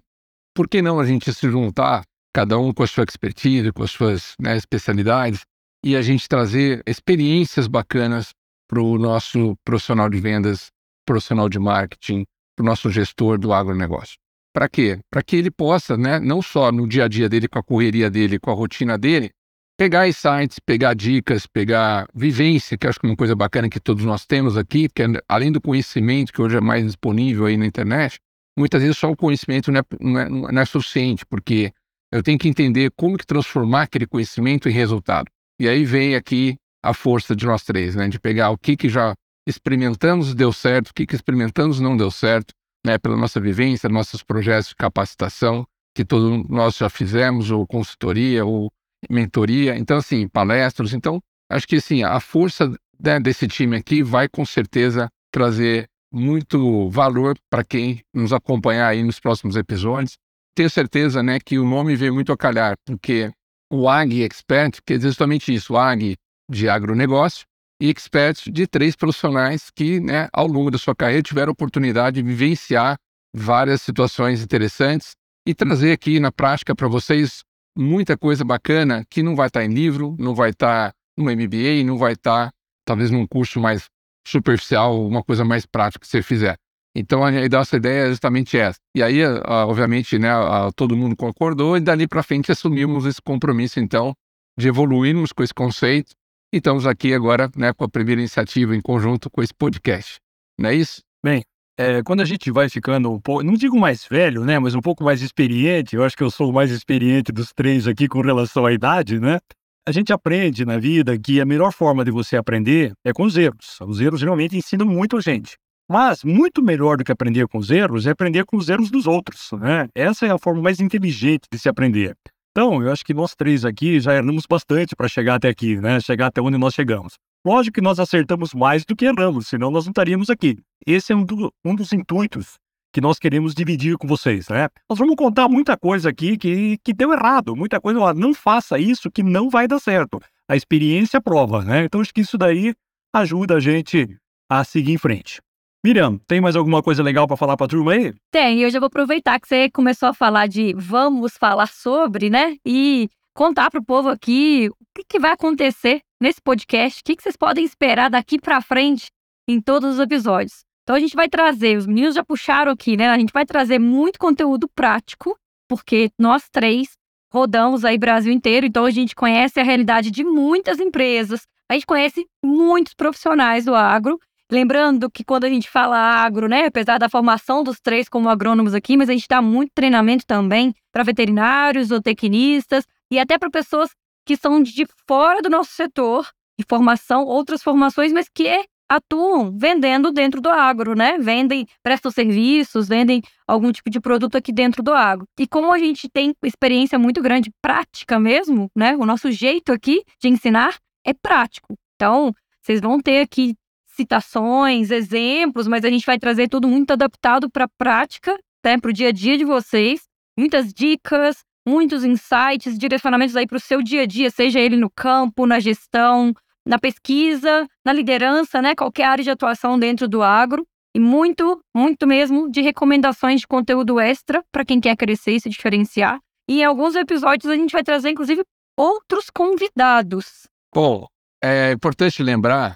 por 0.55 0.67
que 0.67 0.81
não 0.81 0.99
a 0.99 1.05
gente 1.05 1.33
se 1.33 1.49
juntar, 1.49 2.03
cada 2.33 2.57
um 2.57 2.73
com 2.73 2.83
a 2.83 2.87
sua 2.87 3.03
expertise, 3.03 3.71
com 3.71 3.83
as 3.83 3.91
suas 3.91 4.33
né, 4.39 4.57
especialidades, 4.57 5.41
e 5.83 5.95
a 5.95 6.01
gente 6.01 6.27
trazer 6.27 6.81
experiências 6.87 7.67
bacanas 7.67 8.29
para 8.67 8.81
o 8.81 8.97
nosso 8.97 9.55
profissional 9.63 10.09
de 10.09 10.19
vendas, 10.19 10.67
profissional 11.05 11.47
de 11.47 11.59
marketing, 11.59 12.23
para 12.55 12.63
o 12.63 12.65
nosso 12.65 12.89
gestor 12.89 13.37
do 13.37 13.53
agronegócio. 13.53 14.15
Para 14.53 14.69
quê? 14.69 14.99
Para 15.11 15.23
que 15.23 15.35
ele 15.35 15.51
possa, 15.51 15.97
né, 15.97 16.19
não 16.19 16.41
só 16.41 16.71
no 16.71 16.87
dia 16.87 17.05
a 17.05 17.07
dia 17.07 17.27
dele, 17.27 17.47
com 17.47 17.59
a 17.59 17.63
correria 17.63 18.09
dele, 18.09 18.39
com 18.39 18.51
a 18.51 18.53
rotina 18.53 18.97
dele, 18.97 19.31
pegar 19.77 20.07
insights, 20.07 20.59
pegar 20.59 20.93
dicas, 20.93 21.47
pegar 21.47 22.07
vivência, 22.13 22.77
que 22.77 22.87
acho 22.87 22.99
que 22.99 23.05
é 23.07 23.09
uma 23.09 23.15
coisa 23.15 23.35
bacana 23.35 23.67
que 23.67 23.79
todos 23.79 24.05
nós 24.05 24.25
temos 24.25 24.55
aqui, 24.55 24.87
que 24.87 25.03
é, 25.03 25.07
além 25.27 25.51
do 25.51 25.59
conhecimento 25.59 26.31
que 26.31 26.41
hoje 26.41 26.57
é 26.57 26.61
mais 26.61 26.85
disponível 26.85 27.45
aí 27.47 27.57
na 27.57 27.65
internet, 27.65 28.19
muitas 28.57 28.81
vezes 28.81 28.97
só 28.97 29.09
o 29.11 29.17
conhecimento 29.17 29.71
não 29.71 29.79
é, 29.79 29.83
não 29.99 30.19
é, 30.19 30.51
não 30.53 30.61
é 30.61 30.65
suficiente, 30.65 31.25
porque 31.25 31.73
eu 32.13 32.21
tenho 32.21 32.37
que 32.37 32.47
entender 32.47 32.91
como 32.95 33.17
que 33.17 33.25
transformar 33.25 33.83
aquele 33.83 34.05
conhecimento 34.05 34.69
em 34.69 34.71
resultado. 34.71 35.25
E 35.59 35.67
aí 35.67 35.83
vem 35.83 36.15
aqui 36.15 36.55
a 36.83 36.93
força 36.93 37.35
de 37.35 37.43
nós 37.43 37.63
três, 37.63 37.95
né? 37.95 38.07
De 38.07 38.19
pegar 38.19 38.51
o 38.51 38.57
que, 38.57 38.77
que 38.77 38.87
já 38.87 39.15
experimentamos 39.47 40.35
deu 40.35 40.53
certo, 40.53 40.89
o 40.89 40.93
que, 40.93 41.07
que 41.07 41.15
experimentamos 41.15 41.79
não 41.79 41.97
deu 41.97 42.11
certo, 42.11 42.53
né? 42.85 42.99
Pela 42.99 43.17
nossa 43.17 43.39
vivência, 43.39 43.89
nossos 43.89 44.21
projetos 44.21 44.69
de 44.69 44.75
capacitação, 44.75 45.65
que 45.95 46.05
todos 46.05 46.47
nós 46.47 46.77
já 46.77 46.87
fizemos, 46.87 47.49
ou 47.49 47.65
consultoria, 47.65 48.45
ou 48.45 48.71
mentoria. 49.09 49.75
Então, 49.75 49.97
assim, 49.97 50.27
palestras. 50.27 50.93
Então, 50.93 51.19
acho 51.51 51.67
que, 51.67 51.77
assim, 51.77 52.03
a 52.03 52.19
força 52.19 52.71
né, 53.03 53.19
desse 53.19 53.47
time 53.47 53.75
aqui 53.75 54.03
vai, 54.03 54.29
com 54.29 54.45
certeza, 54.45 55.09
trazer 55.31 55.87
muito 56.11 56.91
valor 56.91 57.35
para 57.49 57.63
quem 57.63 58.01
nos 58.13 58.31
acompanhar 58.31 58.87
aí 58.87 59.01
nos 59.01 59.19
próximos 59.19 59.55
episódios 59.55 60.15
tenho 60.55 60.69
certeza 60.69 61.21
né, 61.23 61.39
que 61.39 61.57
o 61.57 61.65
nome 61.65 61.95
veio 61.95 62.13
muito 62.13 62.31
a 62.31 62.37
calhar, 62.37 62.75
porque 62.85 63.31
o 63.71 63.89
AG 63.89 64.23
Expert 64.23 64.79
quer 64.85 64.97
dizer 64.97 65.09
justamente 65.09 65.53
isso, 65.53 65.73
o 65.73 65.77
AG 65.77 66.15
de 66.49 66.69
agronegócio 66.69 67.45
e 67.81 67.89
Expert 67.89 68.51
de 68.51 68.67
três 68.67 68.95
profissionais 68.95 69.69
que, 69.75 69.99
né, 69.99 70.29
ao 70.31 70.47
longo 70.47 70.69
da 70.69 70.77
sua 70.77 70.95
carreira, 70.95 71.23
tiveram 71.23 71.49
a 71.49 71.53
oportunidade 71.53 72.21
de 72.21 72.27
vivenciar 72.27 72.97
várias 73.35 73.81
situações 73.81 74.43
interessantes 74.43 75.15
e 75.45 75.53
trazer 75.53 75.91
aqui 75.91 76.19
na 76.19 76.31
prática 76.31 76.75
para 76.75 76.87
vocês 76.87 77.43
muita 77.75 78.17
coisa 78.17 78.45
bacana 78.45 79.03
que 79.09 79.23
não 79.23 79.35
vai 79.35 79.47
estar 79.47 79.65
em 79.65 79.73
livro, 79.73 80.15
não 80.19 80.35
vai 80.35 80.51
estar 80.51 80.93
no 81.17 81.25
MBA, 81.25 81.83
não 81.85 81.97
vai 81.97 82.13
estar 82.13 82.51
talvez 82.85 83.09
num 83.09 83.25
curso 83.25 83.59
mais 83.59 83.85
superficial, 84.25 85.05
uma 85.05 85.23
coisa 85.23 85.43
mais 85.43 85.65
prática 85.65 86.05
que 86.05 86.07
você 86.07 86.21
fizer. 86.21 86.57
Então 86.95 87.23
a, 87.23 87.31
nossa 87.49 87.77
ideia 87.77 88.05
é 88.05 88.09
justamente 88.09 88.57
essa. 88.57 88.79
E 88.95 89.01
aí, 89.01 89.21
obviamente, 89.45 90.19
né, 90.19 90.29
todo 90.75 90.95
mundo 90.95 91.15
concordou 91.15 91.75
e 91.75 91.79
dali 91.79 92.07
para 92.07 92.21
frente 92.21 92.51
assumimos 92.51 93.05
esse 93.05 93.21
compromisso, 93.21 93.79
então, 93.79 94.13
de 94.57 94.67
evoluirmos 94.67 95.31
com 95.31 95.43
esse 95.43 95.53
conceito. 95.53 96.11
E 96.53 96.57
estamos 96.57 96.85
aqui 96.85 97.13
agora 97.13 97.49
né, 97.55 97.73
com 97.73 97.83
a 97.83 97.89
primeira 97.89 98.21
iniciativa 98.21 98.75
em 98.75 98.81
conjunto 98.81 99.29
com 99.29 99.41
esse 99.41 99.53
podcast. 99.53 100.17
Não 100.59 100.69
é 100.69 100.75
isso? 100.75 101.01
Bem, 101.25 101.43
é, 101.79 102.03
quando 102.03 102.21
a 102.21 102.25
gente 102.25 102.51
vai 102.51 102.69
ficando 102.69 103.11
um 103.11 103.19
pouco, 103.19 103.41
não 103.43 103.55
digo 103.55 103.79
mais 103.79 104.05
velho, 104.05 104.45
né, 104.45 104.59
mas 104.59 104.75
um 104.75 104.81
pouco 104.81 105.03
mais 105.03 105.23
experiente, 105.23 105.95
eu 105.95 106.03
acho 106.03 106.15
que 106.15 106.21
eu 106.21 106.29
sou 106.29 106.51
o 106.51 106.53
mais 106.53 106.69
experiente 106.69 107.31
dos 107.31 107.51
três 107.51 107.87
aqui 107.87 108.07
com 108.07 108.21
relação 108.21 108.67
à 108.67 108.71
idade, 108.71 109.19
né? 109.19 109.39
A 109.85 109.91
gente 109.91 110.13
aprende 110.13 110.63
na 110.63 110.77
vida 110.77 111.17
que 111.19 111.41
a 111.41 111.45
melhor 111.45 111.73
forma 111.73 112.05
de 112.05 112.11
você 112.11 112.37
aprender 112.37 112.93
é 113.03 113.11
com 113.11 113.23
os 113.23 113.35
erros. 113.35 113.79
Os 113.81 113.99
erros 113.99 114.19
geralmente 114.19 114.55
ensinam 114.55 114.85
muito 114.85 115.17
a 115.17 115.21
gente. 115.21 115.57
Mas 115.89 116.23
muito 116.23 116.63
melhor 116.63 116.97
do 116.97 117.03
que 117.03 117.11
aprender 117.11 117.47
com 117.47 117.57
os 117.57 117.69
erros 117.69 118.07
é 118.07 118.11
aprender 118.11 118.45
com 118.45 118.57
os 118.57 118.69
erros 118.69 118.89
dos 118.89 119.05
outros. 119.05 119.51
Né? 119.53 119.87
Essa 119.93 120.25
é 120.25 120.31
a 120.31 120.37
forma 120.37 120.61
mais 120.61 120.79
inteligente 120.79 121.47
de 121.51 121.59
se 121.59 121.67
aprender. 121.67 122.15
Então, 122.51 122.81
eu 122.81 122.91
acho 122.91 123.03
que 123.03 123.13
nós 123.13 123.33
três 123.35 123.65
aqui 123.65 123.99
já 123.99 124.13
erramos 124.13 124.45
bastante 124.47 124.95
para 124.95 125.07
chegar 125.07 125.35
até 125.35 125.49
aqui, 125.49 125.75
né? 125.77 125.99
chegar 125.99 126.27
até 126.27 126.41
onde 126.41 126.57
nós 126.57 126.73
chegamos. 126.73 127.13
Lógico 127.45 127.75
que 127.75 127.81
nós 127.81 127.99
acertamos 127.99 128.53
mais 128.53 128.85
do 128.85 128.95
que 128.95 129.05
erramos, 129.05 129.47
senão 129.47 129.69
nós 129.69 129.85
não 129.85 129.91
estaríamos 129.91 130.29
aqui. 130.29 130.57
Esse 130.85 131.11
é 131.11 131.15
um, 131.15 131.25
do, 131.25 131.51
um 131.65 131.75
dos 131.75 131.91
intuitos 131.91 132.55
que 132.93 133.01
nós 133.01 133.17
queremos 133.17 133.55
dividir 133.55 133.97
com 133.97 134.07
vocês, 134.07 134.47
né? 134.47 134.69
Nós 134.87 134.99
vamos 134.99 135.15
contar 135.15 135.49
muita 135.49 135.75
coisa 135.75 136.09
aqui 136.09 136.37
que, 136.37 136.77
que 136.83 136.93
deu 136.93 137.11
errado, 137.11 137.55
muita 137.55 137.81
coisa, 137.81 137.99
ó, 137.99 138.13
não 138.13 138.35
faça 138.35 138.77
isso 138.77 139.09
que 139.09 139.23
não 139.23 139.49
vai 139.49 139.67
dar 139.67 139.79
certo. 139.79 140.19
A 140.47 140.55
experiência 140.55 141.19
prova, 141.19 141.63
né? 141.63 141.85
Então 141.85 141.99
acho 141.99 142.13
que 142.13 142.21
isso 142.21 142.37
daí 142.37 142.73
ajuda 143.13 143.55
a 143.55 143.59
gente 143.59 144.15
a 144.47 144.63
seguir 144.63 144.93
em 144.93 144.97
frente. 144.97 145.41
Miriam, 145.85 146.17
tem 146.25 146.39
mais 146.39 146.55
alguma 146.55 146.81
coisa 146.81 147.03
legal 147.03 147.27
para 147.27 147.35
falar 147.35 147.57
para 147.57 147.65
a 147.65 147.69
turma 147.69 147.91
aí? 147.91 148.13
Tem, 148.31 148.61
eu 148.61 148.69
já 148.69 148.79
vou 148.79 148.87
aproveitar 148.87 149.37
que 149.37 149.49
você 149.49 149.69
começou 149.69 150.07
a 150.07 150.13
falar 150.13 150.47
de 150.47 150.73
vamos 150.77 151.33
falar 151.37 151.67
sobre, 151.67 152.29
né? 152.29 152.55
E 152.65 153.09
contar 153.35 153.69
para 153.69 153.81
o 153.81 153.83
povo 153.83 154.07
aqui 154.07 154.69
o 154.69 154.85
que, 154.95 155.03
que, 155.03 155.19
vai 155.19 155.31
acontecer 155.31 155.99
nesse 156.21 156.41
podcast, 156.41 157.01
o 157.01 157.03
que, 157.03 157.17
que 157.17 157.23
vocês 157.23 157.35
podem 157.35 157.65
esperar 157.65 158.09
daqui 158.09 158.39
para 158.39 158.61
frente 158.61 159.07
em 159.45 159.59
todos 159.59 159.95
os 159.95 159.99
episódios. 159.99 160.63
Então 160.83 160.95
a 160.95 160.99
gente 161.01 161.17
vai 161.17 161.27
trazer, 161.27 161.77
os 161.77 161.85
meninos 161.85 162.15
já 162.15 162.23
puxaram 162.23 162.71
aqui, 162.71 162.95
né? 162.95 163.09
A 163.09 163.19
gente 163.19 163.33
vai 163.33 163.45
trazer 163.45 163.77
muito 163.77 164.17
conteúdo 164.17 164.69
prático, 164.73 165.37
porque 165.67 166.09
nós 166.17 166.47
três 166.49 166.91
rodamos 167.29 167.83
aí 167.83 167.97
Brasil 167.97 168.31
inteiro, 168.31 168.65
então 168.65 168.85
a 168.85 168.91
gente 168.91 169.13
conhece 169.13 169.59
a 169.59 169.63
realidade 169.63 170.11
de 170.11 170.23
muitas 170.23 170.79
empresas, 170.79 171.45
a 171.69 171.73
gente 171.73 171.85
conhece 171.85 172.25
muitos 172.41 172.93
profissionais 172.93 173.65
do 173.65 173.75
agro 173.75 174.17
Lembrando 174.53 175.09
que 175.09 175.23
quando 175.23 175.45
a 175.45 175.49
gente 175.49 175.67
fala 175.67 175.97
agro, 175.97 176.47
né, 176.47 176.67
apesar 176.67 176.99
da 176.99 177.09
formação 177.09 177.63
dos 177.63 177.79
três 177.79 178.07
como 178.07 178.29
agrônomos 178.29 178.75
aqui, 178.75 178.95
mas 178.95 179.09
a 179.09 179.13
gente 179.13 179.25
dá 179.27 179.41
muito 179.41 179.71
treinamento 179.73 180.27
também 180.27 180.75
para 180.91 181.01
veterinários, 181.01 181.87
zootecnistas 181.87 182.85
e 183.09 183.17
até 183.17 183.39
para 183.39 183.49
pessoas 183.49 183.89
que 184.23 184.37
são 184.37 184.61
de 184.61 184.85
fora 185.07 185.41
do 185.41 185.49
nosso 185.49 185.71
setor 185.71 186.29
de 186.55 186.63
formação, 186.69 187.25
outras 187.25 187.63
formações, 187.63 188.13
mas 188.13 188.29
que 188.29 188.63
atuam 188.87 189.57
vendendo 189.57 190.11
dentro 190.11 190.39
do 190.39 190.49
agro, 190.49 190.93
né? 190.93 191.17
Vendem, 191.17 191.65
prestam 191.81 192.11
serviços, 192.11 192.87
vendem 192.87 193.23
algum 193.47 193.71
tipo 193.71 193.89
de 193.89 193.99
produto 193.99 194.35
aqui 194.35 194.51
dentro 194.51 194.83
do 194.83 194.93
agro. 194.93 195.25
E 195.39 195.47
como 195.47 195.73
a 195.73 195.79
gente 195.79 196.07
tem 196.07 196.31
experiência 196.43 196.99
muito 196.99 197.23
grande, 197.23 197.51
prática 197.59 198.19
mesmo, 198.19 198.69
né? 198.75 198.95
O 198.97 199.03
nosso 199.03 199.31
jeito 199.31 199.73
aqui 199.73 200.03
de 200.21 200.29
ensinar 200.29 200.77
é 201.03 201.11
prático. 201.11 201.73
Então, 201.95 202.31
vocês 202.61 202.79
vão 202.79 202.99
ter 202.99 203.21
aqui 203.21 203.55
citações, 203.95 204.91
exemplos, 204.91 205.67
mas 205.67 205.85
a 205.85 205.89
gente 205.89 206.05
vai 206.05 206.19
trazer 206.19 206.47
tudo 206.47 206.67
muito 206.67 206.91
adaptado 206.91 207.49
para 207.49 207.65
a 207.65 207.69
prática, 207.77 208.37
né, 208.65 208.77
para 208.77 208.89
o 208.89 208.93
dia 208.93 209.09
a 209.09 209.11
dia 209.11 209.37
de 209.37 209.45
vocês. 209.45 210.01
Muitas 210.37 210.73
dicas, 210.73 211.37
muitos 211.67 212.03
insights, 212.03 212.77
direcionamentos 212.77 213.35
aí 213.35 213.47
para 213.47 213.57
o 213.57 213.61
seu 213.61 213.81
dia 213.81 214.01
a 214.01 214.05
dia, 214.05 214.29
seja 214.29 214.59
ele 214.59 214.75
no 214.75 214.89
campo, 214.89 215.45
na 215.45 215.59
gestão, 215.59 216.33
na 216.65 216.79
pesquisa, 216.79 217.67
na 217.85 217.93
liderança, 217.93 218.61
né, 218.61 218.75
qualquer 218.75 219.05
área 219.05 219.23
de 219.23 219.29
atuação 219.29 219.77
dentro 219.77 220.07
do 220.07 220.21
agro. 220.21 220.65
E 220.95 220.99
muito, 220.99 221.59
muito 221.75 222.05
mesmo 222.05 222.51
de 222.51 222.61
recomendações 222.61 223.41
de 223.41 223.47
conteúdo 223.47 223.99
extra 223.99 224.43
para 224.51 224.63
quem 224.63 224.79
quer 224.79 224.95
crescer 224.95 225.31
e 225.31 225.39
se 225.39 225.49
diferenciar. 225.49 226.19
E 226.47 226.59
em 226.59 226.63
alguns 226.63 226.95
episódios 226.95 227.51
a 227.51 227.55
gente 227.55 227.71
vai 227.71 227.83
trazer, 227.83 228.11
inclusive, 228.11 228.43
outros 228.77 229.31
convidados. 229.31 230.47
Bom, 230.73 231.07
é 231.43 231.71
importante 231.71 232.21
lembrar 232.21 232.75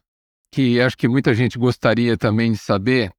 que 0.52 0.80
acho 0.82 0.98
que 0.98 1.08
muita 1.08 1.34
gente 1.34 1.58
gostaria 1.58 2.18
também 2.18 2.52
de 2.52 2.58
saber 2.58 3.12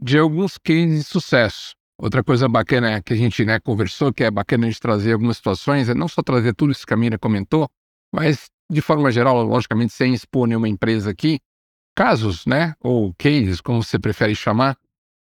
de 0.00 0.18
alguns 0.18 0.58
cases 0.58 1.00
de 1.00 1.04
sucesso. 1.04 1.74
Outra 1.98 2.22
coisa 2.22 2.48
bacana 2.48 3.02
que 3.02 3.14
a 3.14 3.16
gente 3.16 3.44
né, 3.44 3.58
conversou, 3.58 4.12
que 4.12 4.22
é 4.22 4.30
bacana 4.30 4.66
gente 4.66 4.80
trazer 4.80 5.12
algumas 5.12 5.38
situações, 5.38 5.88
é 5.88 5.94
não 5.94 6.08
só 6.08 6.22
trazer 6.22 6.54
tudo 6.54 6.72
isso 6.72 6.86
que 6.86 6.92
a 6.92 6.96
Mira 6.96 7.18
comentou, 7.18 7.68
mas 8.14 8.50
de 8.70 8.80
forma 8.80 9.10
geral, 9.10 9.42
logicamente, 9.42 9.92
sem 9.92 10.12
expor 10.12 10.46
nenhuma 10.46 10.68
empresa 10.68 11.10
aqui, 11.10 11.40
casos, 11.96 12.44
né, 12.44 12.74
ou 12.80 13.14
cases, 13.14 13.60
como 13.60 13.82
você 13.82 13.98
prefere 13.98 14.34
chamar, 14.34 14.76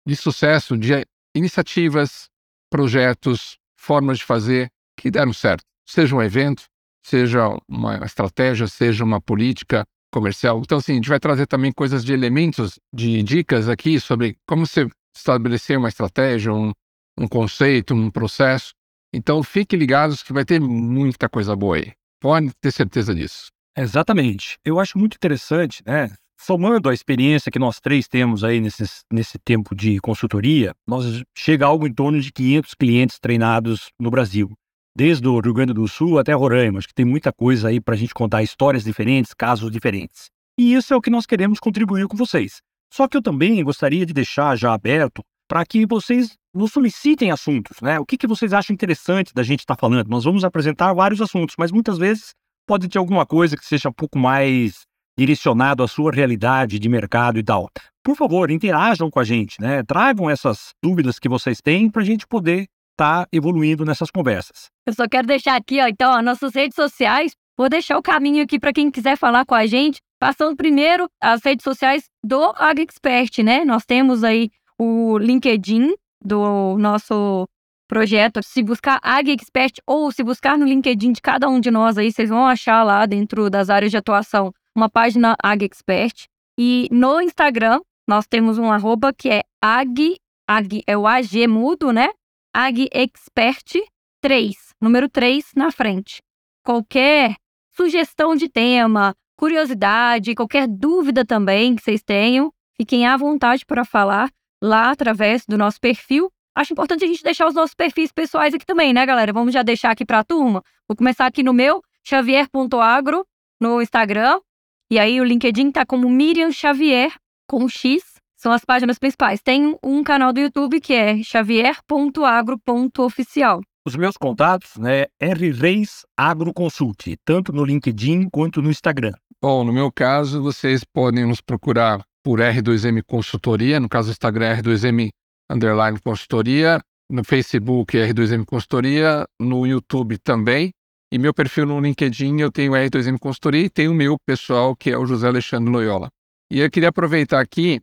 de 0.06 0.16
sucesso, 0.16 0.76
de 0.76 1.06
iniciativas, 1.34 2.28
projetos, 2.70 3.56
formas 3.78 4.18
de 4.18 4.24
fazer 4.24 4.68
que 4.96 5.10
deram 5.10 5.32
certo. 5.32 5.62
Seja 5.86 6.16
um 6.16 6.22
evento, 6.22 6.64
seja 7.04 7.56
uma 7.68 8.04
estratégia, 8.04 8.66
seja 8.66 9.04
uma 9.04 9.20
política, 9.20 9.84
comercial. 10.14 10.60
Então, 10.60 10.78
assim, 10.78 10.92
a 10.92 10.94
gente 10.94 11.08
vai 11.08 11.18
trazer 11.18 11.46
também 11.46 11.72
coisas 11.72 12.04
de 12.04 12.12
elementos, 12.12 12.78
de 12.94 13.20
dicas 13.24 13.68
aqui 13.68 13.98
sobre 13.98 14.36
como 14.46 14.64
você 14.64 14.88
estabelecer 15.16 15.76
uma 15.76 15.88
estratégia, 15.88 16.52
um, 16.52 16.72
um 17.18 17.26
conceito, 17.26 17.94
um 17.94 18.10
processo. 18.10 18.72
Então, 19.12 19.42
fiquem 19.42 19.78
ligados 19.78 20.22
que 20.22 20.32
vai 20.32 20.44
ter 20.44 20.60
muita 20.60 21.28
coisa 21.28 21.56
boa 21.56 21.76
aí. 21.76 21.92
Pode 22.20 22.52
ter 22.60 22.70
certeza 22.70 23.12
disso. 23.12 23.48
Exatamente. 23.76 24.56
Eu 24.64 24.78
acho 24.78 24.96
muito 24.96 25.16
interessante, 25.16 25.82
né? 25.84 26.12
Somando 26.40 26.88
a 26.88 26.94
experiência 26.94 27.50
que 27.50 27.58
nós 27.58 27.80
três 27.80 28.06
temos 28.06 28.44
aí 28.44 28.60
nesse, 28.60 28.84
nesse 29.12 29.38
tempo 29.38 29.74
de 29.74 29.98
consultoria, 30.00 30.72
nós 30.86 31.22
chega 31.36 31.64
a 31.64 31.68
algo 31.68 31.86
em 31.86 31.92
torno 31.92 32.20
de 32.20 32.32
500 32.32 32.74
clientes 32.74 33.18
treinados 33.18 33.88
no 33.98 34.10
Brasil 34.10 34.52
desde 34.96 35.26
o 35.26 35.40
Rio 35.40 35.52
Grande 35.52 35.72
do 35.72 35.86
Sul 35.88 36.18
até 36.18 36.32
Roraima. 36.32 36.78
Acho 36.78 36.88
que 36.88 36.94
tem 36.94 37.04
muita 37.04 37.32
coisa 37.32 37.68
aí 37.68 37.80
para 37.80 37.94
a 37.94 37.98
gente 37.98 38.14
contar 38.14 38.42
histórias 38.42 38.84
diferentes, 38.84 39.34
casos 39.34 39.70
diferentes. 39.70 40.30
E 40.58 40.74
isso 40.74 40.94
é 40.94 40.96
o 40.96 41.00
que 41.00 41.10
nós 41.10 41.26
queremos 41.26 41.58
contribuir 41.58 42.06
com 42.06 42.16
vocês. 42.16 42.62
Só 42.92 43.08
que 43.08 43.16
eu 43.16 43.22
também 43.22 43.62
gostaria 43.64 44.06
de 44.06 44.12
deixar 44.12 44.56
já 44.56 44.72
aberto 44.72 45.22
para 45.48 45.66
que 45.66 45.84
vocês 45.84 46.36
nos 46.54 46.72
solicitem 46.72 47.32
assuntos, 47.32 47.80
né? 47.82 47.98
O 47.98 48.06
que, 48.06 48.16
que 48.16 48.26
vocês 48.26 48.52
acham 48.52 48.72
interessante 48.72 49.34
da 49.34 49.42
gente 49.42 49.60
estar 49.60 49.74
tá 49.74 49.80
falando? 49.80 50.08
Nós 50.08 50.24
vamos 50.24 50.44
apresentar 50.44 50.92
vários 50.92 51.20
assuntos, 51.20 51.56
mas 51.58 51.72
muitas 51.72 51.98
vezes 51.98 52.32
pode 52.66 52.88
ter 52.88 52.98
alguma 52.98 53.26
coisa 53.26 53.56
que 53.56 53.64
seja 53.64 53.88
um 53.88 53.92
pouco 53.92 54.16
mais 54.16 54.82
direcionado 55.18 55.82
à 55.82 55.88
sua 55.88 56.12
realidade 56.12 56.78
de 56.78 56.88
mercado 56.88 57.38
e 57.38 57.42
tal. 57.42 57.68
Por 58.02 58.16
favor, 58.16 58.50
interajam 58.50 59.10
com 59.10 59.18
a 59.18 59.24
gente, 59.24 59.60
né? 59.60 59.82
Tragam 59.82 60.30
essas 60.30 60.70
dúvidas 60.82 61.18
que 61.18 61.28
vocês 61.28 61.60
têm 61.60 61.90
para 61.90 62.02
a 62.02 62.04
gente 62.04 62.26
poder 62.26 62.66
estar 62.94 63.24
tá 63.24 63.28
evoluindo 63.32 63.84
nessas 63.84 64.10
conversas. 64.10 64.70
Eu 64.86 64.94
só 64.94 65.08
quero 65.08 65.26
deixar 65.26 65.56
aqui, 65.56 65.80
ó, 65.80 65.86
então, 65.86 66.12
as 66.12 66.24
nossas 66.24 66.54
redes 66.54 66.74
sociais. 66.74 67.32
Vou 67.56 67.68
deixar 67.68 67.96
o 67.96 68.02
caminho 68.02 68.42
aqui 68.42 68.58
para 68.58 68.72
quem 68.72 68.90
quiser 68.90 69.16
falar 69.16 69.44
com 69.44 69.54
a 69.54 69.66
gente. 69.66 70.00
Passando 70.18 70.56
primeiro 70.56 71.08
as 71.20 71.42
redes 71.44 71.62
sociais 71.62 72.04
do 72.24 72.52
AgExpert, 72.56 73.42
né? 73.44 73.64
Nós 73.64 73.84
temos 73.84 74.24
aí 74.24 74.50
o 74.78 75.18
LinkedIn 75.18 75.94
do 76.20 76.76
nosso 76.78 77.46
projeto. 77.86 78.40
Se 78.42 78.62
buscar 78.62 78.98
AgExpert 79.02 79.74
ou 79.86 80.10
se 80.10 80.24
buscar 80.24 80.58
no 80.58 80.64
LinkedIn 80.64 81.12
de 81.12 81.20
cada 81.20 81.48
um 81.48 81.60
de 81.60 81.70
nós 81.70 81.98
aí, 81.98 82.10
vocês 82.10 82.28
vão 82.30 82.46
achar 82.46 82.82
lá 82.82 83.06
dentro 83.06 83.48
das 83.48 83.70
áreas 83.70 83.90
de 83.90 83.96
atuação 83.96 84.52
uma 84.74 84.88
página 84.88 85.36
AgExpert. 85.42 86.26
E 86.58 86.88
no 86.90 87.20
Instagram, 87.20 87.80
nós 88.08 88.26
temos 88.26 88.58
um 88.58 88.70
arroba 88.70 89.12
que 89.12 89.28
é 89.28 89.42
ag, 89.62 90.16
ag 90.48 90.82
é 90.86 90.96
o 90.96 91.06
AG 91.06 91.46
mudo, 91.46 91.92
né? 91.92 92.08
AgExpert 92.54 93.82
3, 94.20 94.54
número 94.80 95.08
3 95.08 95.44
na 95.56 95.72
frente. 95.72 96.22
Qualquer 96.64 97.34
sugestão 97.76 98.36
de 98.36 98.48
tema, 98.48 99.12
curiosidade, 99.36 100.36
qualquer 100.36 100.68
dúvida 100.68 101.24
também 101.24 101.74
que 101.74 101.82
vocês 101.82 102.00
tenham, 102.00 102.52
fiquem 102.76 103.08
à 103.08 103.16
vontade 103.16 103.66
para 103.66 103.84
falar 103.84 104.30
lá 104.62 104.92
através 104.92 105.44
do 105.44 105.58
nosso 105.58 105.80
perfil. 105.80 106.30
Acho 106.54 106.72
importante 106.72 107.04
a 107.04 107.08
gente 107.08 107.24
deixar 107.24 107.48
os 107.48 107.54
nossos 107.54 107.74
perfis 107.74 108.12
pessoais 108.12 108.54
aqui 108.54 108.64
também, 108.64 108.92
né, 108.92 109.04
galera? 109.04 109.32
Vamos 109.32 109.52
já 109.52 109.64
deixar 109.64 109.90
aqui 109.90 110.04
para 110.04 110.20
a 110.20 110.24
turma. 110.24 110.62
Vou 110.86 110.96
começar 110.96 111.26
aqui 111.26 111.42
no 111.42 111.52
meu, 111.52 111.82
xavier.agro, 112.04 113.26
no 113.60 113.82
Instagram. 113.82 114.40
E 114.88 114.98
aí 115.00 115.20
o 115.20 115.24
LinkedIn 115.24 115.72
tá 115.72 115.84
como 115.84 116.08
Miriam 116.08 116.52
Xavier, 116.52 117.12
com 117.48 117.68
X. 117.68 118.13
São 118.44 118.52
as 118.52 118.62
páginas 118.62 118.98
principais. 118.98 119.40
Tem 119.40 119.74
um 119.82 120.04
canal 120.04 120.30
do 120.30 120.38
YouTube 120.38 120.78
que 120.78 120.92
é 120.92 121.22
xavier.agro.oficial. 121.22 123.62
Os 123.86 123.96
meus 123.96 124.18
contatos, 124.18 124.76
né, 124.76 125.06
R 125.18 125.50
Reis 125.50 126.04
Agroconsult, 126.14 127.16
tanto 127.24 127.54
no 127.54 127.64
LinkedIn 127.64 128.28
quanto 128.28 128.60
no 128.60 128.68
Instagram. 128.68 129.14
Bom, 129.40 129.64
no 129.64 129.72
meu 129.72 129.90
caso, 129.90 130.42
vocês 130.42 130.84
podem 130.84 131.24
nos 131.24 131.40
procurar 131.40 132.04
por 132.22 132.40
R2M 132.40 133.02
Consultoria, 133.06 133.80
no 133.80 133.88
caso 133.88 134.08
do 134.08 134.12
Instagram 134.12 134.58
R2M 134.58 135.08
Underline 135.50 135.98
Consultoria, 135.98 136.82
no 137.10 137.24
Facebook 137.24 137.96
R2M 137.96 138.44
Consultoria, 138.44 139.24
no 139.40 139.66
YouTube 139.66 140.18
também. 140.18 140.70
E 141.10 141.16
meu 141.16 141.32
perfil 141.32 141.64
no 141.64 141.80
LinkedIn 141.80 142.40
eu 142.40 142.52
tenho 142.52 142.72
R2M 142.72 143.18
Consultoria 143.18 143.64
e 143.64 143.70
tenho 143.70 143.92
o 143.92 143.94
meu 143.94 144.18
pessoal, 144.26 144.76
que 144.76 144.90
é 144.90 144.98
o 144.98 145.06
José 145.06 145.28
Alexandre 145.28 145.72
Loyola. 145.72 146.10
E 146.52 146.60
eu 146.60 146.70
queria 146.70 146.90
aproveitar 146.90 147.40
aqui 147.40 147.80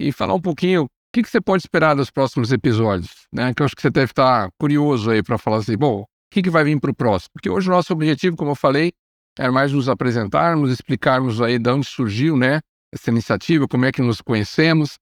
e 0.00 0.12
falar 0.12 0.34
um 0.34 0.40
pouquinho 0.40 0.84
o 0.84 0.88
que, 1.12 1.22
que 1.22 1.30
você 1.30 1.40
pode 1.40 1.62
esperar 1.62 1.94
dos 1.94 2.10
próximos 2.10 2.52
episódios, 2.52 3.26
né? 3.32 3.54
Que 3.54 3.62
eu 3.62 3.64
acho 3.64 3.74
que 3.74 3.80
você 3.80 3.88
deve 3.88 4.12
estar 4.12 4.50
curioso 4.60 5.10
aí 5.10 5.22
para 5.22 5.38
falar 5.38 5.56
assim, 5.56 5.76
bom, 5.76 6.02
o 6.02 6.06
que, 6.30 6.42
que 6.42 6.50
vai 6.50 6.64
vir 6.64 6.78
para 6.78 6.90
o 6.90 6.94
próximo? 6.94 7.30
Porque 7.32 7.48
hoje 7.48 7.68
o 7.68 7.72
nosso 7.72 7.94
objetivo, 7.94 8.36
como 8.36 8.50
eu 8.50 8.54
falei, 8.54 8.92
é 9.38 9.48
mais 9.50 9.72
nos 9.72 9.88
apresentarmos, 9.88 10.70
explicarmos 10.70 11.40
aí 11.40 11.58
de 11.58 11.70
onde 11.70 11.86
surgiu, 11.86 12.36
né, 12.36 12.60
essa 12.92 13.10
iniciativa, 13.10 13.66
como 13.66 13.86
é 13.86 13.92
que 13.92 14.02
nos 14.02 14.20
conhecemos. 14.20 14.98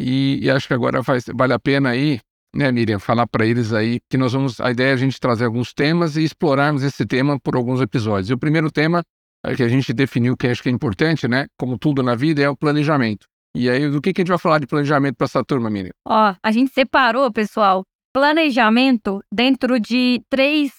E, 0.00 0.38
e 0.42 0.50
acho 0.50 0.66
que 0.66 0.72
agora 0.72 1.02
faz, 1.02 1.26
vale 1.34 1.52
a 1.52 1.58
pena 1.58 1.90
aí, 1.90 2.18
né, 2.56 2.72
Miriam, 2.72 2.98
falar 2.98 3.26
para 3.26 3.44
eles 3.44 3.74
aí 3.74 4.00
que 4.08 4.16
nós 4.16 4.32
vamos. 4.32 4.58
A 4.58 4.70
ideia 4.70 4.90
é 4.90 4.92
a 4.94 4.96
gente 4.96 5.20
trazer 5.20 5.44
alguns 5.44 5.74
temas 5.74 6.16
e 6.16 6.24
explorarmos 6.24 6.82
esse 6.82 7.04
tema 7.04 7.38
por 7.38 7.56
alguns 7.56 7.82
episódios. 7.82 8.30
E 8.30 8.32
o 8.32 8.38
primeiro 8.38 8.70
tema 8.70 9.02
é 9.44 9.54
que 9.54 9.62
a 9.62 9.68
gente 9.68 9.92
definiu 9.92 10.34
que 10.34 10.46
acho 10.46 10.62
que 10.62 10.70
é 10.70 10.72
importante, 10.72 11.28
né, 11.28 11.46
como 11.58 11.76
tudo 11.76 12.02
na 12.02 12.14
vida, 12.14 12.40
é 12.40 12.48
o 12.48 12.56
planejamento. 12.56 13.26
E 13.54 13.68
aí, 13.68 13.88
do 13.88 14.00
que, 14.00 14.12
que 14.12 14.20
a 14.20 14.22
gente 14.22 14.30
vai 14.30 14.38
falar 14.38 14.58
de 14.58 14.66
planejamento 14.66 15.16
para 15.16 15.26
essa 15.26 15.44
turma, 15.44 15.68
Miriam? 15.68 15.92
Ó, 16.06 16.34
a 16.42 16.52
gente 16.52 16.72
separou, 16.72 17.30
pessoal, 17.30 17.84
planejamento 18.12 19.22
dentro 19.32 19.78
de 19.78 20.22
três 20.30 20.72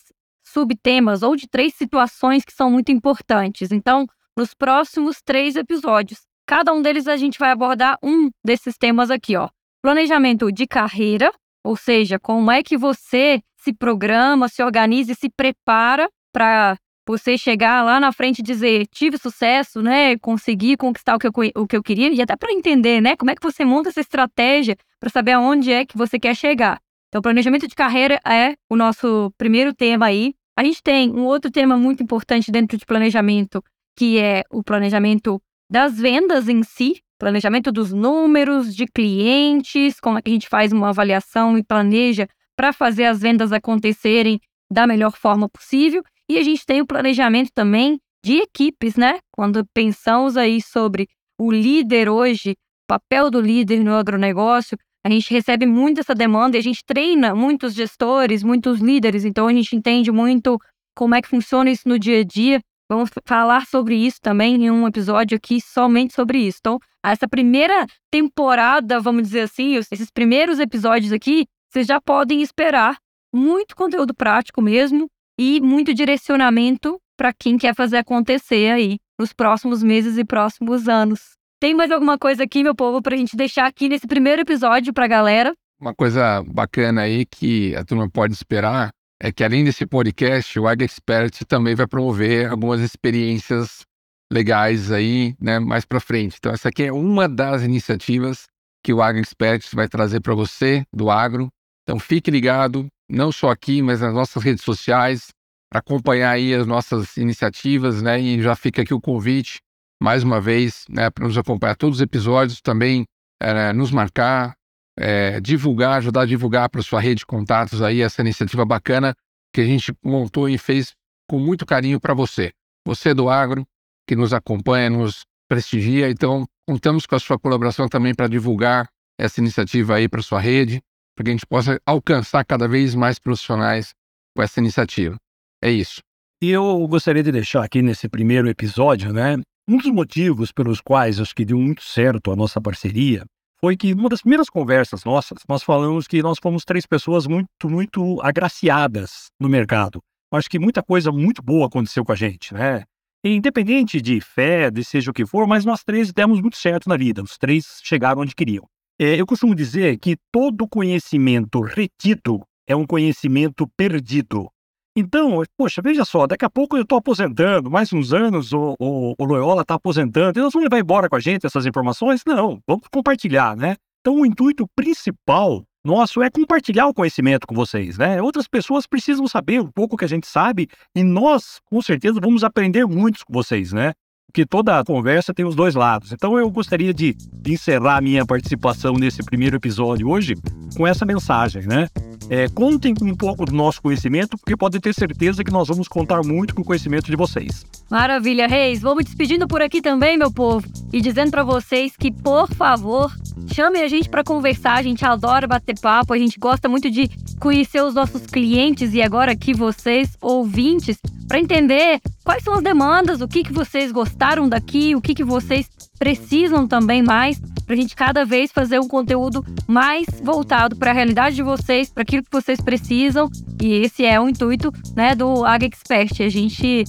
subtemas 0.45 1.23
ou 1.23 1.35
de 1.35 1.47
três 1.47 1.73
situações 1.75 2.43
que 2.43 2.53
são 2.53 2.69
muito 2.69 2.91
importantes. 2.91 3.71
Então, 3.71 4.07
nos 4.37 4.53
próximos 4.53 5.21
três 5.23 5.55
episódios, 5.55 6.21
cada 6.47 6.73
um 6.73 6.81
deles 6.81 7.07
a 7.07 7.17
gente 7.17 7.39
vai 7.39 7.51
abordar 7.51 7.97
um 8.03 8.29
desses 8.43 8.77
temas 8.77 9.11
aqui, 9.11 9.35
ó. 9.35 9.49
Planejamento 9.81 10.51
de 10.51 10.65
carreira, 10.65 11.31
ou 11.63 11.75
seja, 11.75 12.19
como 12.19 12.51
é 12.51 12.63
que 12.63 12.77
você 12.77 13.41
se 13.57 13.73
programa, 13.73 14.47
se 14.49 14.63
organiza 14.63 15.11
e 15.11 15.15
se 15.15 15.29
prepara 15.29 16.09
para 16.33 16.77
você 17.05 17.37
chegar 17.37 17.83
lá 17.83 17.99
na 17.99 18.11
frente 18.11 18.39
e 18.39 18.43
dizer 18.43 18.87
tive 18.87 19.17
sucesso, 19.17 19.81
né? 19.81 20.17
Consegui 20.17 20.77
conquistar 20.77 21.15
o 21.15 21.19
que 21.19 21.27
eu, 21.27 21.33
o 21.55 21.67
que 21.67 21.75
eu 21.75 21.83
queria 21.83 22.09
e 22.09 22.21
até 22.21 22.35
para 22.35 22.51
entender, 22.51 23.01
né? 23.01 23.15
Como 23.15 23.31
é 23.31 23.35
que 23.35 23.43
você 23.43 23.65
monta 23.65 23.89
essa 23.89 24.01
estratégia 24.01 24.77
para 24.99 25.09
saber 25.09 25.33
aonde 25.33 25.71
é 25.71 25.85
que 25.85 25.97
você 25.97 26.17
quer 26.19 26.35
chegar. 26.35 26.79
Então, 27.09 27.21
planejamento 27.21 27.67
de 27.67 27.75
carreira 27.75 28.19
é 28.25 28.55
o 28.69 28.75
nosso 28.75 29.31
primeiro 29.37 29.73
tema 29.73 30.07
aí. 30.07 30.33
A 30.57 30.63
gente 30.63 30.81
tem 30.81 31.11
um 31.11 31.25
outro 31.25 31.51
tema 31.51 31.77
muito 31.77 32.01
importante 32.01 32.51
dentro 32.51 32.77
de 32.77 32.85
planejamento, 32.85 33.63
que 33.97 34.17
é 34.17 34.43
o 34.49 34.63
planejamento 34.63 35.41
das 35.69 35.97
vendas 35.97 36.47
em 36.47 36.63
si, 36.63 37.01
planejamento 37.19 37.71
dos 37.71 37.91
números 37.93 38.75
de 38.75 38.85
clientes, 38.85 39.99
como 39.99 40.17
é 40.17 40.21
que 40.21 40.29
a 40.29 40.33
gente 40.33 40.47
faz 40.49 40.71
uma 40.71 40.89
avaliação 40.89 41.57
e 41.57 41.63
planeja 41.63 42.27
para 42.55 42.73
fazer 42.73 43.05
as 43.05 43.19
vendas 43.19 43.51
acontecerem 43.51 44.39
da 44.71 44.87
melhor 44.87 45.11
forma 45.15 45.49
possível. 45.49 46.03
E 46.33 46.39
a 46.39 46.41
gente 46.41 46.65
tem 46.65 46.81
o 46.81 46.87
planejamento 46.87 47.51
também 47.53 47.99
de 48.25 48.37
equipes, 48.37 48.95
né? 48.95 49.19
Quando 49.31 49.63
pensamos 49.71 50.35
aí 50.35 50.59
sobre 50.63 51.07
o 51.39 51.51
líder 51.51 52.09
hoje, 52.09 52.55
papel 52.87 53.29
do 53.29 53.39
líder 53.39 53.83
no 53.83 53.93
agronegócio, 53.93 54.75
a 55.05 55.11
gente 55.11 55.31
recebe 55.31 55.67
muito 55.67 55.99
essa 55.99 56.15
demanda 56.15 56.57
e 56.57 56.59
a 56.59 56.63
gente 56.63 56.83
treina 56.83 57.35
muitos 57.35 57.75
gestores, 57.75 58.41
muitos 58.41 58.79
líderes, 58.79 59.25
então 59.25 59.47
a 59.47 59.53
gente 59.53 59.75
entende 59.75 60.11
muito 60.11 60.57
como 60.97 61.13
é 61.13 61.21
que 61.21 61.27
funciona 61.27 61.69
isso 61.69 61.87
no 61.87 61.99
dia 61.99 62.21
a 62.21 62.23
dia. 62.23 62.59
Vamos 62.89 63.11
falar 63.23 63.67
sobre 63.67 63.95
isso 63.95 64.17
também 64.19 64.55
em 64.55 64.71
um 64.71 64.87
episódio 64.87 65.37
aqui 65.37 65.61
somente 65.61 66.15
sobre 66.15 66.39
isso. 66.39 66.57
Então, 66.61 66.79
essa 67.05 67.27
primeira 67.27 67.85
temporada, 68.09 68.99
vamos 68.99 69.21
dizer 69.21 69.41
assim, 69.41 69.75
esses 69.75 70.09
primeiros 70.09 70.57
episódios 70.57 71.11
aqui, 71.11 71.45
vocês 71.71 71.85
já 71.85 72.01
podem 72.01 72.41
esperar 72.41 72.97
muito 73.31 73.75
conteúdo 73.75 74.15
prático 74.15 74.63
mesmo 74.63 75.07
e 75.37 75.59
muito 75.61 75.93
direcionamento 75.93 76.99
para 77.17 77.33
quem 77.33 77.57
quer 77.57 77.75
fazer 77.75 77.97
acontecer 77.97 78.71
aí 78.71 78.97
nos 79.19 79.33
próximos 79.33 79.83
meses 79.83 80.17
e 80.17 80.25
próximos 80.25 80.87
anos. 80.87 81.33
Tem 81.59 81.73
mais 81.73 81.91
alguma 81.91 82.17
coisa 82.17 82.43
aqui, 82.43 82.63
meu 82.63 82.75
povo, 82.75 83.01
para 83.01 83.15
a 83.15 83.17
gente 83.17 83.37
deixar 83.37 83.67
aqui 83.67 83.87
nesse 83.87 84.05
primeiro 84.05 84.41
episódio 84.41 84.93
para 84.93 85.05
a 85.05 85.07
galera? 85.07 85.53
Uma 85.79 85.93
coisa 85.93 86.43
bacana 86.43 87.01
aí 87.01 87.25
que 87.25 87.75
a 87.75 87.83
turma 87.83 88.09
pode 88.09 88.33
esperar 88.33 88.89
é 89.21 89.31
que 89.31 89.43
além 89.43 89.63
desse 89.63 89.85
podcast, 89.85 90.59
o 90.59 90.67
Ag 90.67 90.83
Expert 90.83 91.45
também 91.47 91.75
vai 91.75 91.87
promover 91.87 92.49
algumas 92.49 92.81
experiências 92.81 93.85
legais 94.31 94.91
aí, 94.91 95.35
né, 95.39 95.59
mais 95.59 95.85
para 95.85 95.99
frente. 95.99 96.35
Então 96.37 96.51
essa 96.51 96.69
aqui 96.69 96.83
é 96.83 96.91
uma 96.91 97.29
das 97.29 97.63
iniciativas 97.63 98.47
que 98.83 98.91
o 98.91 99.01
Ag 99.01 99.19
Expert 99.19 99.63
vai 99.73 99.87
trazer 99.87 100.19
para 100.19 100.35
você 100.35 100.83
do 100.93 101.09
agro. 101.09 101.47
Então 101.83 101.99
fique 101.99 102.29
ligado, 102.29 102.87
não 103.13 103.31
só 103.31 103.51
aqui, 103.51 103.81
mas 103.81 104.01
nas 104.01 104.13
nossas 104.13 104.41
redes 104.43 104.63
sociais, 104.63 105.27
para 105.69 105.79
acompanhar 105.79 106.31
aí 106.31 106.53
as 106.53 106.65
nossas 106.65 107.15
iniciativas, 107.17 108.01
né? 108.01 108.19
E 108.19 108.41
já 108.41 108.55
fica 108.55 108.81
aqui 108.81 108.93
o 108.93 109.01
convite 109.01 109.59
mais 110.01 110.21
uma 110.21 110.41
vez, 110.41 110.83
né, 110.89 111.09
para 111.09 111.25
nos 111.25 111.37
acompanhar 111.37 111.77
todos 111.77 111.99
os 111.99 112.01
episódios, 112.01 112.59
também 112.59 113.05
é, 113.41 113.71
nos 113.71 113.89
marcar, 113.89 114.53
é, 114.99 115.39
divulgar, 115.39 115.97
ajudar 115.97 116.23
a 116.23 116.25
divulgar 116.25 116.67
para 116.69 116.81
sua 116.81 116.99
rede 116.99 117.19
de 117.19 117.25
contatos 117.25 117.81
aí 117.81 118.01
essa 118.01 118.21
iniciativa 118.21 118.65
bacana 118.65 119.15
que 119.53 119.61
a 119.61 119.65
gente 119.65 119.93
montou 120.03 120.49
e 120.49 120.57
fez 120.57 120.91
com 121.29 121.39
muito 121.39 121.65
carinho 121.65 122.01
para 122.01 122.13
você. 122.13 122.51
Você 122.85 123.13
do 123.13 123.29
agro, 123.29 123.65
que 124.05 124.13
nos 124.13 124.33
acompanha, 124.33 124.89
nos 124.89 125.21
prestigia, 125.47 126.09
então 126.09 126.45
contamos 126.67 127.05
com 127.05 127.15
a 127.15 127.19
sua 127.19 127.39
colaboração 127.39 127.87
também 127.87 128.13
para 128.13 128.27
divulgar 128.27 128.89
essa 129.17 129.39
iniciativa 129.39 129.95
aí 129.95 130.09
para 130.09 130.21
sua 130.21 130.41
rede, 130.41 130.81
para 131.15 131.25
que 131.25 131.29
a 131.31 131.33
gente 131.33 131.45
possa 131.45 131.79
alcançar 131.85 132.43
cada 132.45 132.67
vez 132.67 132.95
mais 132.95 133.19
profissionais 133.19 133.93
com 134.35 134.41
essa 134.41 134.59
iniciativa. 134.59 135.15
É 135.61 135.71
isso. 135.71 136.01
E 136.41 136.49
eu 136.49 136.85
gostaria 136.87 137.23
de 137.23 137.31
deixar 137.31 137.63
aqui 137.63 137.81
nesse 137.81 138.09
primeiro 138.09 138.49
episódio, 138.49 139.13
né, 139.13 139.37
um 139.67 139.77
dos 139.77 139.91
motivos 139.91 140.51
pelos 140.51 140.81
quais 140.81 141.19
acho 141.19 141.33
que 141.33 141.45
deu 141.45 141.57
muito 141.57 141.83
certo 141.83 142.31
a 142.31 142.35
nossa 142.35 142.59
parceria 142.59 143.23
foi 143.63 143.77
que 143.77 143.95
numa 143.95 144.09
das 144.09 144.19
primeiras 144.19 144.49
conversas 144.49 145.05
nossas, 145.05 145.37
nós 145.47 145.63
falamos 145.63 146.05
que 146.05 146.21
nós 146.21 146.37
fomos 146.37 146.65
três 146.65 146.85
pessoas 146.85 147.25
muito, 147.25 147.69
muito 147.69 148.21
agraciadas 148.21 149.27
no 149.39 149.47
mercado. 149.47 150.01
Acho 150.33 150.49
que 150.49 150.59
muita 150.59 150.83
coisa 150.83 151.13
muito 151.13 151.41
boa 151.41 151.67
aconteceu 151.67 152.03
com 152.03 152.11
a 152.11 152.15
gente, 152.15 152.53
né? 152.53 152.83
Independente 153.23 154.01
de 154.01 154.19
fé, 154.19 154.69
de 154.69 154.83
seja 154.83 155.11
o 155.11 155.13
que 155.13 155.25
for, 155.25 155.47
mas 155.47 155.63
nós 155.63 155.81
três 155.81 156.11
demos 156.11 156.41
muito 156.41 156.57
certo 156.57 156.89
na 156.89 156.97
vida. 156.97 157.23
Os 157.23 157.37
três 157.37 157.79
chegaram 157.81 158.21
onde 158.21 158.35
queriam. 158.35 158.67
É, 159.03 159.19
eu 159.19 159.25
costumo 159.25 159.53
dizer 159.53 159.97
que 159.99 160.15
todo 160.31 160.65
conhecimento 160.65 161.59
retido 161.59 162.41
é 162.65 162.73
um 162.73 162.87
conhecimento 162.87 163.67
perdido. 163.75 164.49
Então, 164.95 165.43
poxa, 165.57 165.81
veja 165.81 166.05
só, 166.05 166.25
daqui 166.25 166.45
a 166.45 166.49
pouco 166.49 166.77
eu 166.77 166.83
estou 166.83 166.99
aposentando, 166.99 167.69
mais 167.69 167.91
uns 167.91 168.13
anos 168.13 168.53
o, 168.53 168.77
o, 168.79 169.13
o 169.19 169.25
Loyola 169.25 169.63
está 169.63 169.73
aposentando, 169.73 170.39
e 170.39 170.41
vamos 170.41 170.55
levar 170.55 170.79
embora 170.79 171.09
com 171.09 171.17
a 171.17 171.19
gente 171.19 171.45
essas 171.45 171.65
informações? 171.65 172.21
Não, 172.25 172.61
vamos 172.65 172.87
compartilhar, 172.89 173.57
né? 173.57 173.75
Então, 173.99 174.21
o 174.21 174.25
intuito 174.25 174.65
principal 174.73 175.65
nosso 175.83 176.23
é 176.23 176.29
compartilhar 176.29 176.87
o 176.87 176.93
conhecimento 176.93 177.45
com 177.45 177.53
vocês, 177.53 177.97
né? 177.97 178.21
Outras 178.21 178.47
pessoas 178.47 178.87
precisam 178.87 179.27
saber 179.27 179.59
um 179.59 179.69
pouco 179.69 179.97
que 179.97 180.05
a 180.05 180.07
gente 180.07 180.27
sabe 180.27 180.69
e 180.95 181.03
nós, 181.03 181.59
com 181.65 181.81
certeza, 181.81 182.21
vamos 182.21 182.41
aprender 182.41 182.85
muito 182.85 183.25
com 183.25 183.33
vocês, 183.33 183.73
né? 183.73 183.91
Porque 184.27 184.45
toda 184.45 184.83
conversa 184.83 185.33
tem 185.33 185.45
os 185.45 185.55
dois 185.55 185.75
lados. 185.75 186.11
Então 186.11 186.37
eu 186.37 186.49
gostaria 186.49 186.93
de, 186.93 187.15
encerrar 187.45 188.01
minha 188.01 188.25
participação 188.25 188.93
nesse 188.93 189.23
primeiro 189.23 189.57
episódio 189.57 190.09
hoje 190.09 190.35
com 190.75 190.87
essa 190.87 191.05
mensagem, 191.05 191.63
né? 191.63 191.87
É, 192.29 192.47
contem 192.47 192.93
um 193.01 193.15
pouco 193.15 193.45
do 193.45 193.51
nosso 193.51 193.81
conhecimento, 193.81 194.37
porque 194.37 194.55
podem 194.55 194.79
ter 194.79 194.93
certeza 194.93 195.43
que 195.43 195.51
nós 195.51 195.67
vamos 195.67 195.87
contar 195.87 196.23
muito 196.23 196.55
com 196.55 196.61
o 196.61 196.65
conhecimento 196.65 197.05
de 197.05 197.15
vocês. 197.15 197.65
Maravilha, 197.91 198.47
Reis. 198.47 198.81
Vamos 198.81 199.05
despedindo 199.05 199.47
por 199.47 199.61
aqui 199.61 199.81
também, 199.81 200.17
meu 200.17 200.31
povo, 200.31 200.65
e 200.91 201.01
dizendo 201.01 201.31
para 201.31 201.43
vocês 201.43 201.95
que, 201.97 202.11
por 202.11 202.47
favor, 202.47 203.13
chamem 203.53 203.83
a 203.83 203.87
gente 203.87 204.09
para 204.09 204.23
conversar. 204.23 204.75
A 204.75 204.83
gente 204.83 205.05
adora 205.05 205.47
bater 205.47 205.79
papo, 205.79 206.13
a 206.13 206.17
gente 206.17 206.39
gosta 206.39 206.67
muito 206.67 206.89
de 206.89 207.09
conhecer 207.39 207.81
os 207.81 207.93
nossos 207.93 208.25
clientes 208.25 208.93
e 208.93 209.01
agora 209.01 209.31
aqui 209.31 209.53
vocês, 209.53 210.17
ouvintes, 210.21 210.97
para 211.27 211.39
entender 211.39 211.99
quais 212.23 212.43
são 212.43 212.53
as 212.53 212.63
demandas, 212.63 213.21
o 213.21 213.27
que, 213.27 213.43
que 213.43 213.53
vocês 213.53 213.91
gostaram 213.91 214.47
daqui, 214.47 214.95
o 214.95 215.01
que, 215.01 215.13
que 215.13 215.23
vocês 215.23 215.69
precisam 215.97 216.67
também 216.67 217.01
mais, 217.01 217.39
para 217.65 217.75
a 217.75 217.77
gente 217.77 217.95
cada 217.95 218.25
vez 218.25 218.51
fazer 218.51 218.79
um 218.79 218.87
conteúdo 218.87 219.43
mais 219.67 220.05
voltado 220.21 220.75
para 220.75 220.91
a 220.91 220.93
realidade 220.93 221.35
de 221.35 221.43
vocês, 221.43 221.89
para 221.89 222.03
aquilo 222.03 222.23
que 222.23 222.31
vocês 222.31 222.59
precisam. 222.59 223.29
E 223.61 223.73
esse 223.85 224.05
é 224.05 224.19
o 224.19 224.27
intuito 224.27 224.71
né, 224.95 225.15
do 225.15 225.45
Ag 225.45 225.65
Expert, 225.65 226.21
a 226.21 226.29
gente 226.29 226.83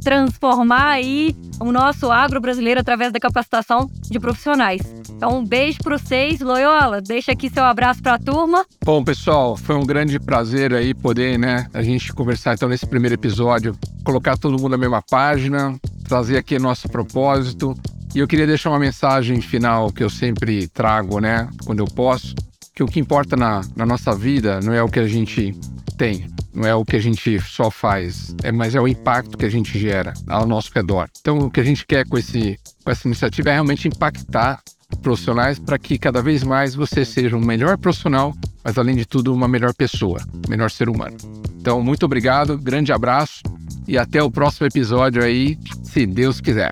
transformar 0.00 0.88
aí 0.88 1.34
o 1.60 1.70
nosso 1.70 2.10
agro 2.10 2.40
brasileiro 2.40 2.80
através 2.80 3.12
da 3.12 3.20
capacitação 3.20 3.90
de 4.10 4.18
profissionais. 4.18 4.80
Então, 5.10 5.38
um 5.38 5.44
beijo 5.44 5.78
para 5.82 5.98
vocês. 5.98 6.40
Loyola, 6.40 7.00
deixa 7.00 7.32
aqui 7.32 7.50
seu 7.50 7.64
abraço 7.64 8.02
para 8.02 8.14
a 8.14 8.18
turma. 8.18 8.64
Bom, 8.84 9.04
pessoal, 9.04 9.56
foi 9.56 9.76
um 9.76 9.84
grande 9.84 10.18
prazer 10.18 10.72
aí 10.72 10.94
poder, 10.94 11.38
né, 11.38 11.66
a 11.74 11.82
gente 11.82 12.12
conversar 12.12 12.54
então 12.54 12.68
nesse 12.68 12.86
primeiro 12.86 13.14
episódio, 13.14 13.76
colocar 14.02 14.38
todo 14.38 14.52
mundo 14.52 14.70
na 14.70 14.78
mesma 14.78 15.02
página, 15.02 15.78
trazer 16.08 16.38
aqui 16.38 16.58
nosso 16.58 16.88
propósito. 16.88 17.74
E 18.14 18.18
eu 18.18 18.26
queria 18.26 18.46
deixar 18.46 18.70
uma 18.70 18.78
mensagem 18.78 19.40
final 19.40 19.92
que 19.92 20.02
eu 20.02 20.10
sempre 20.10 20.66
trago, 20.68 21.20
né, 21.20 21.48
quando 21.64 21.80
eu 21.80 21.86
posso, 21.86 22.34
que 22.74 22.82
o 22.82 22.86
que 22.86 22.98
importa 22.98 23.36
na, 23.36 23.60
na 23.76 23.84
nossa 23.84 24.14
vida 24.16 24.58
não 24.64 24.72
é 24.72 24.82
o 24.82 24.88
que 24.88 24.98
a 24.98 25.06
gente 25.06 25.54
tem, 25.98 26.26
não 26.52 26.68
é 26.68 26.74
o 26.74 26.84
que 26.84 26.96
a 26.96 27.00
gente 27.00 27.40
só 27.40 27.70
faz, 27.70 28.34
é, 28.42 28.50
mas 28.50 28.74
é 28.74 28.80
o 28.80 28.88
impacto 28.88 29.38
que 29.38 29.44
a 29.44 29.50
gente 29.50 29.78
gera 29.78 30.12
ao 30.28 30.46
nosso 30.46 30.70
redor. 30.74 31.08
Então, 31.20 31.38
o 31.38 31.50
que 31.50 31.60
a 31.60 31.64
gente 31.64 31.86
quer 31.86 32.06
com, 32.06 32.18
esse, 32.18 32.58
com 32.84 32.90
essa 32.90 33.06
iniciativa 33.06 33.50
é 33.50 33.52
realmente 33.52 33.88
impactar 33.88 34.60
profissionais 35.02 35.58
para 35.58 35.78
que 35.78 35.98
cada 35.98 36.20
vez 36.20 36.42
mais 36.42 36.74
você 36.74 37.04
seja 37.04 37.36
um 37.36 37.40
melhor 37.40 37.78
profissional, 37.78 38.34
mas 38.64 38.76
além 38.76 38.96
de 38.96 39.06
tudo, 39.06 39.32
uma 39.32 39.48
melhor 39.48 39.72
pessoa, 39.72 40.20
melhor 40.48 40.70
ser 40.70 40.88
humano. 40.88 41.16
Então, 41.60 41.80
muito 41.82 42.04
obrigado, 42.04 42.58
grande 42.58 42.92
abraço 42.92 43.42
e 43.86 43.96
até 43.96 44.22
o 44.22 44.30
próximo 44.30 44.66
episódio 44.66 45.22
aí, 45.22 45.58
se 45.84 46.06
Deus 46.06 46.40
quiser. 46.40 46.70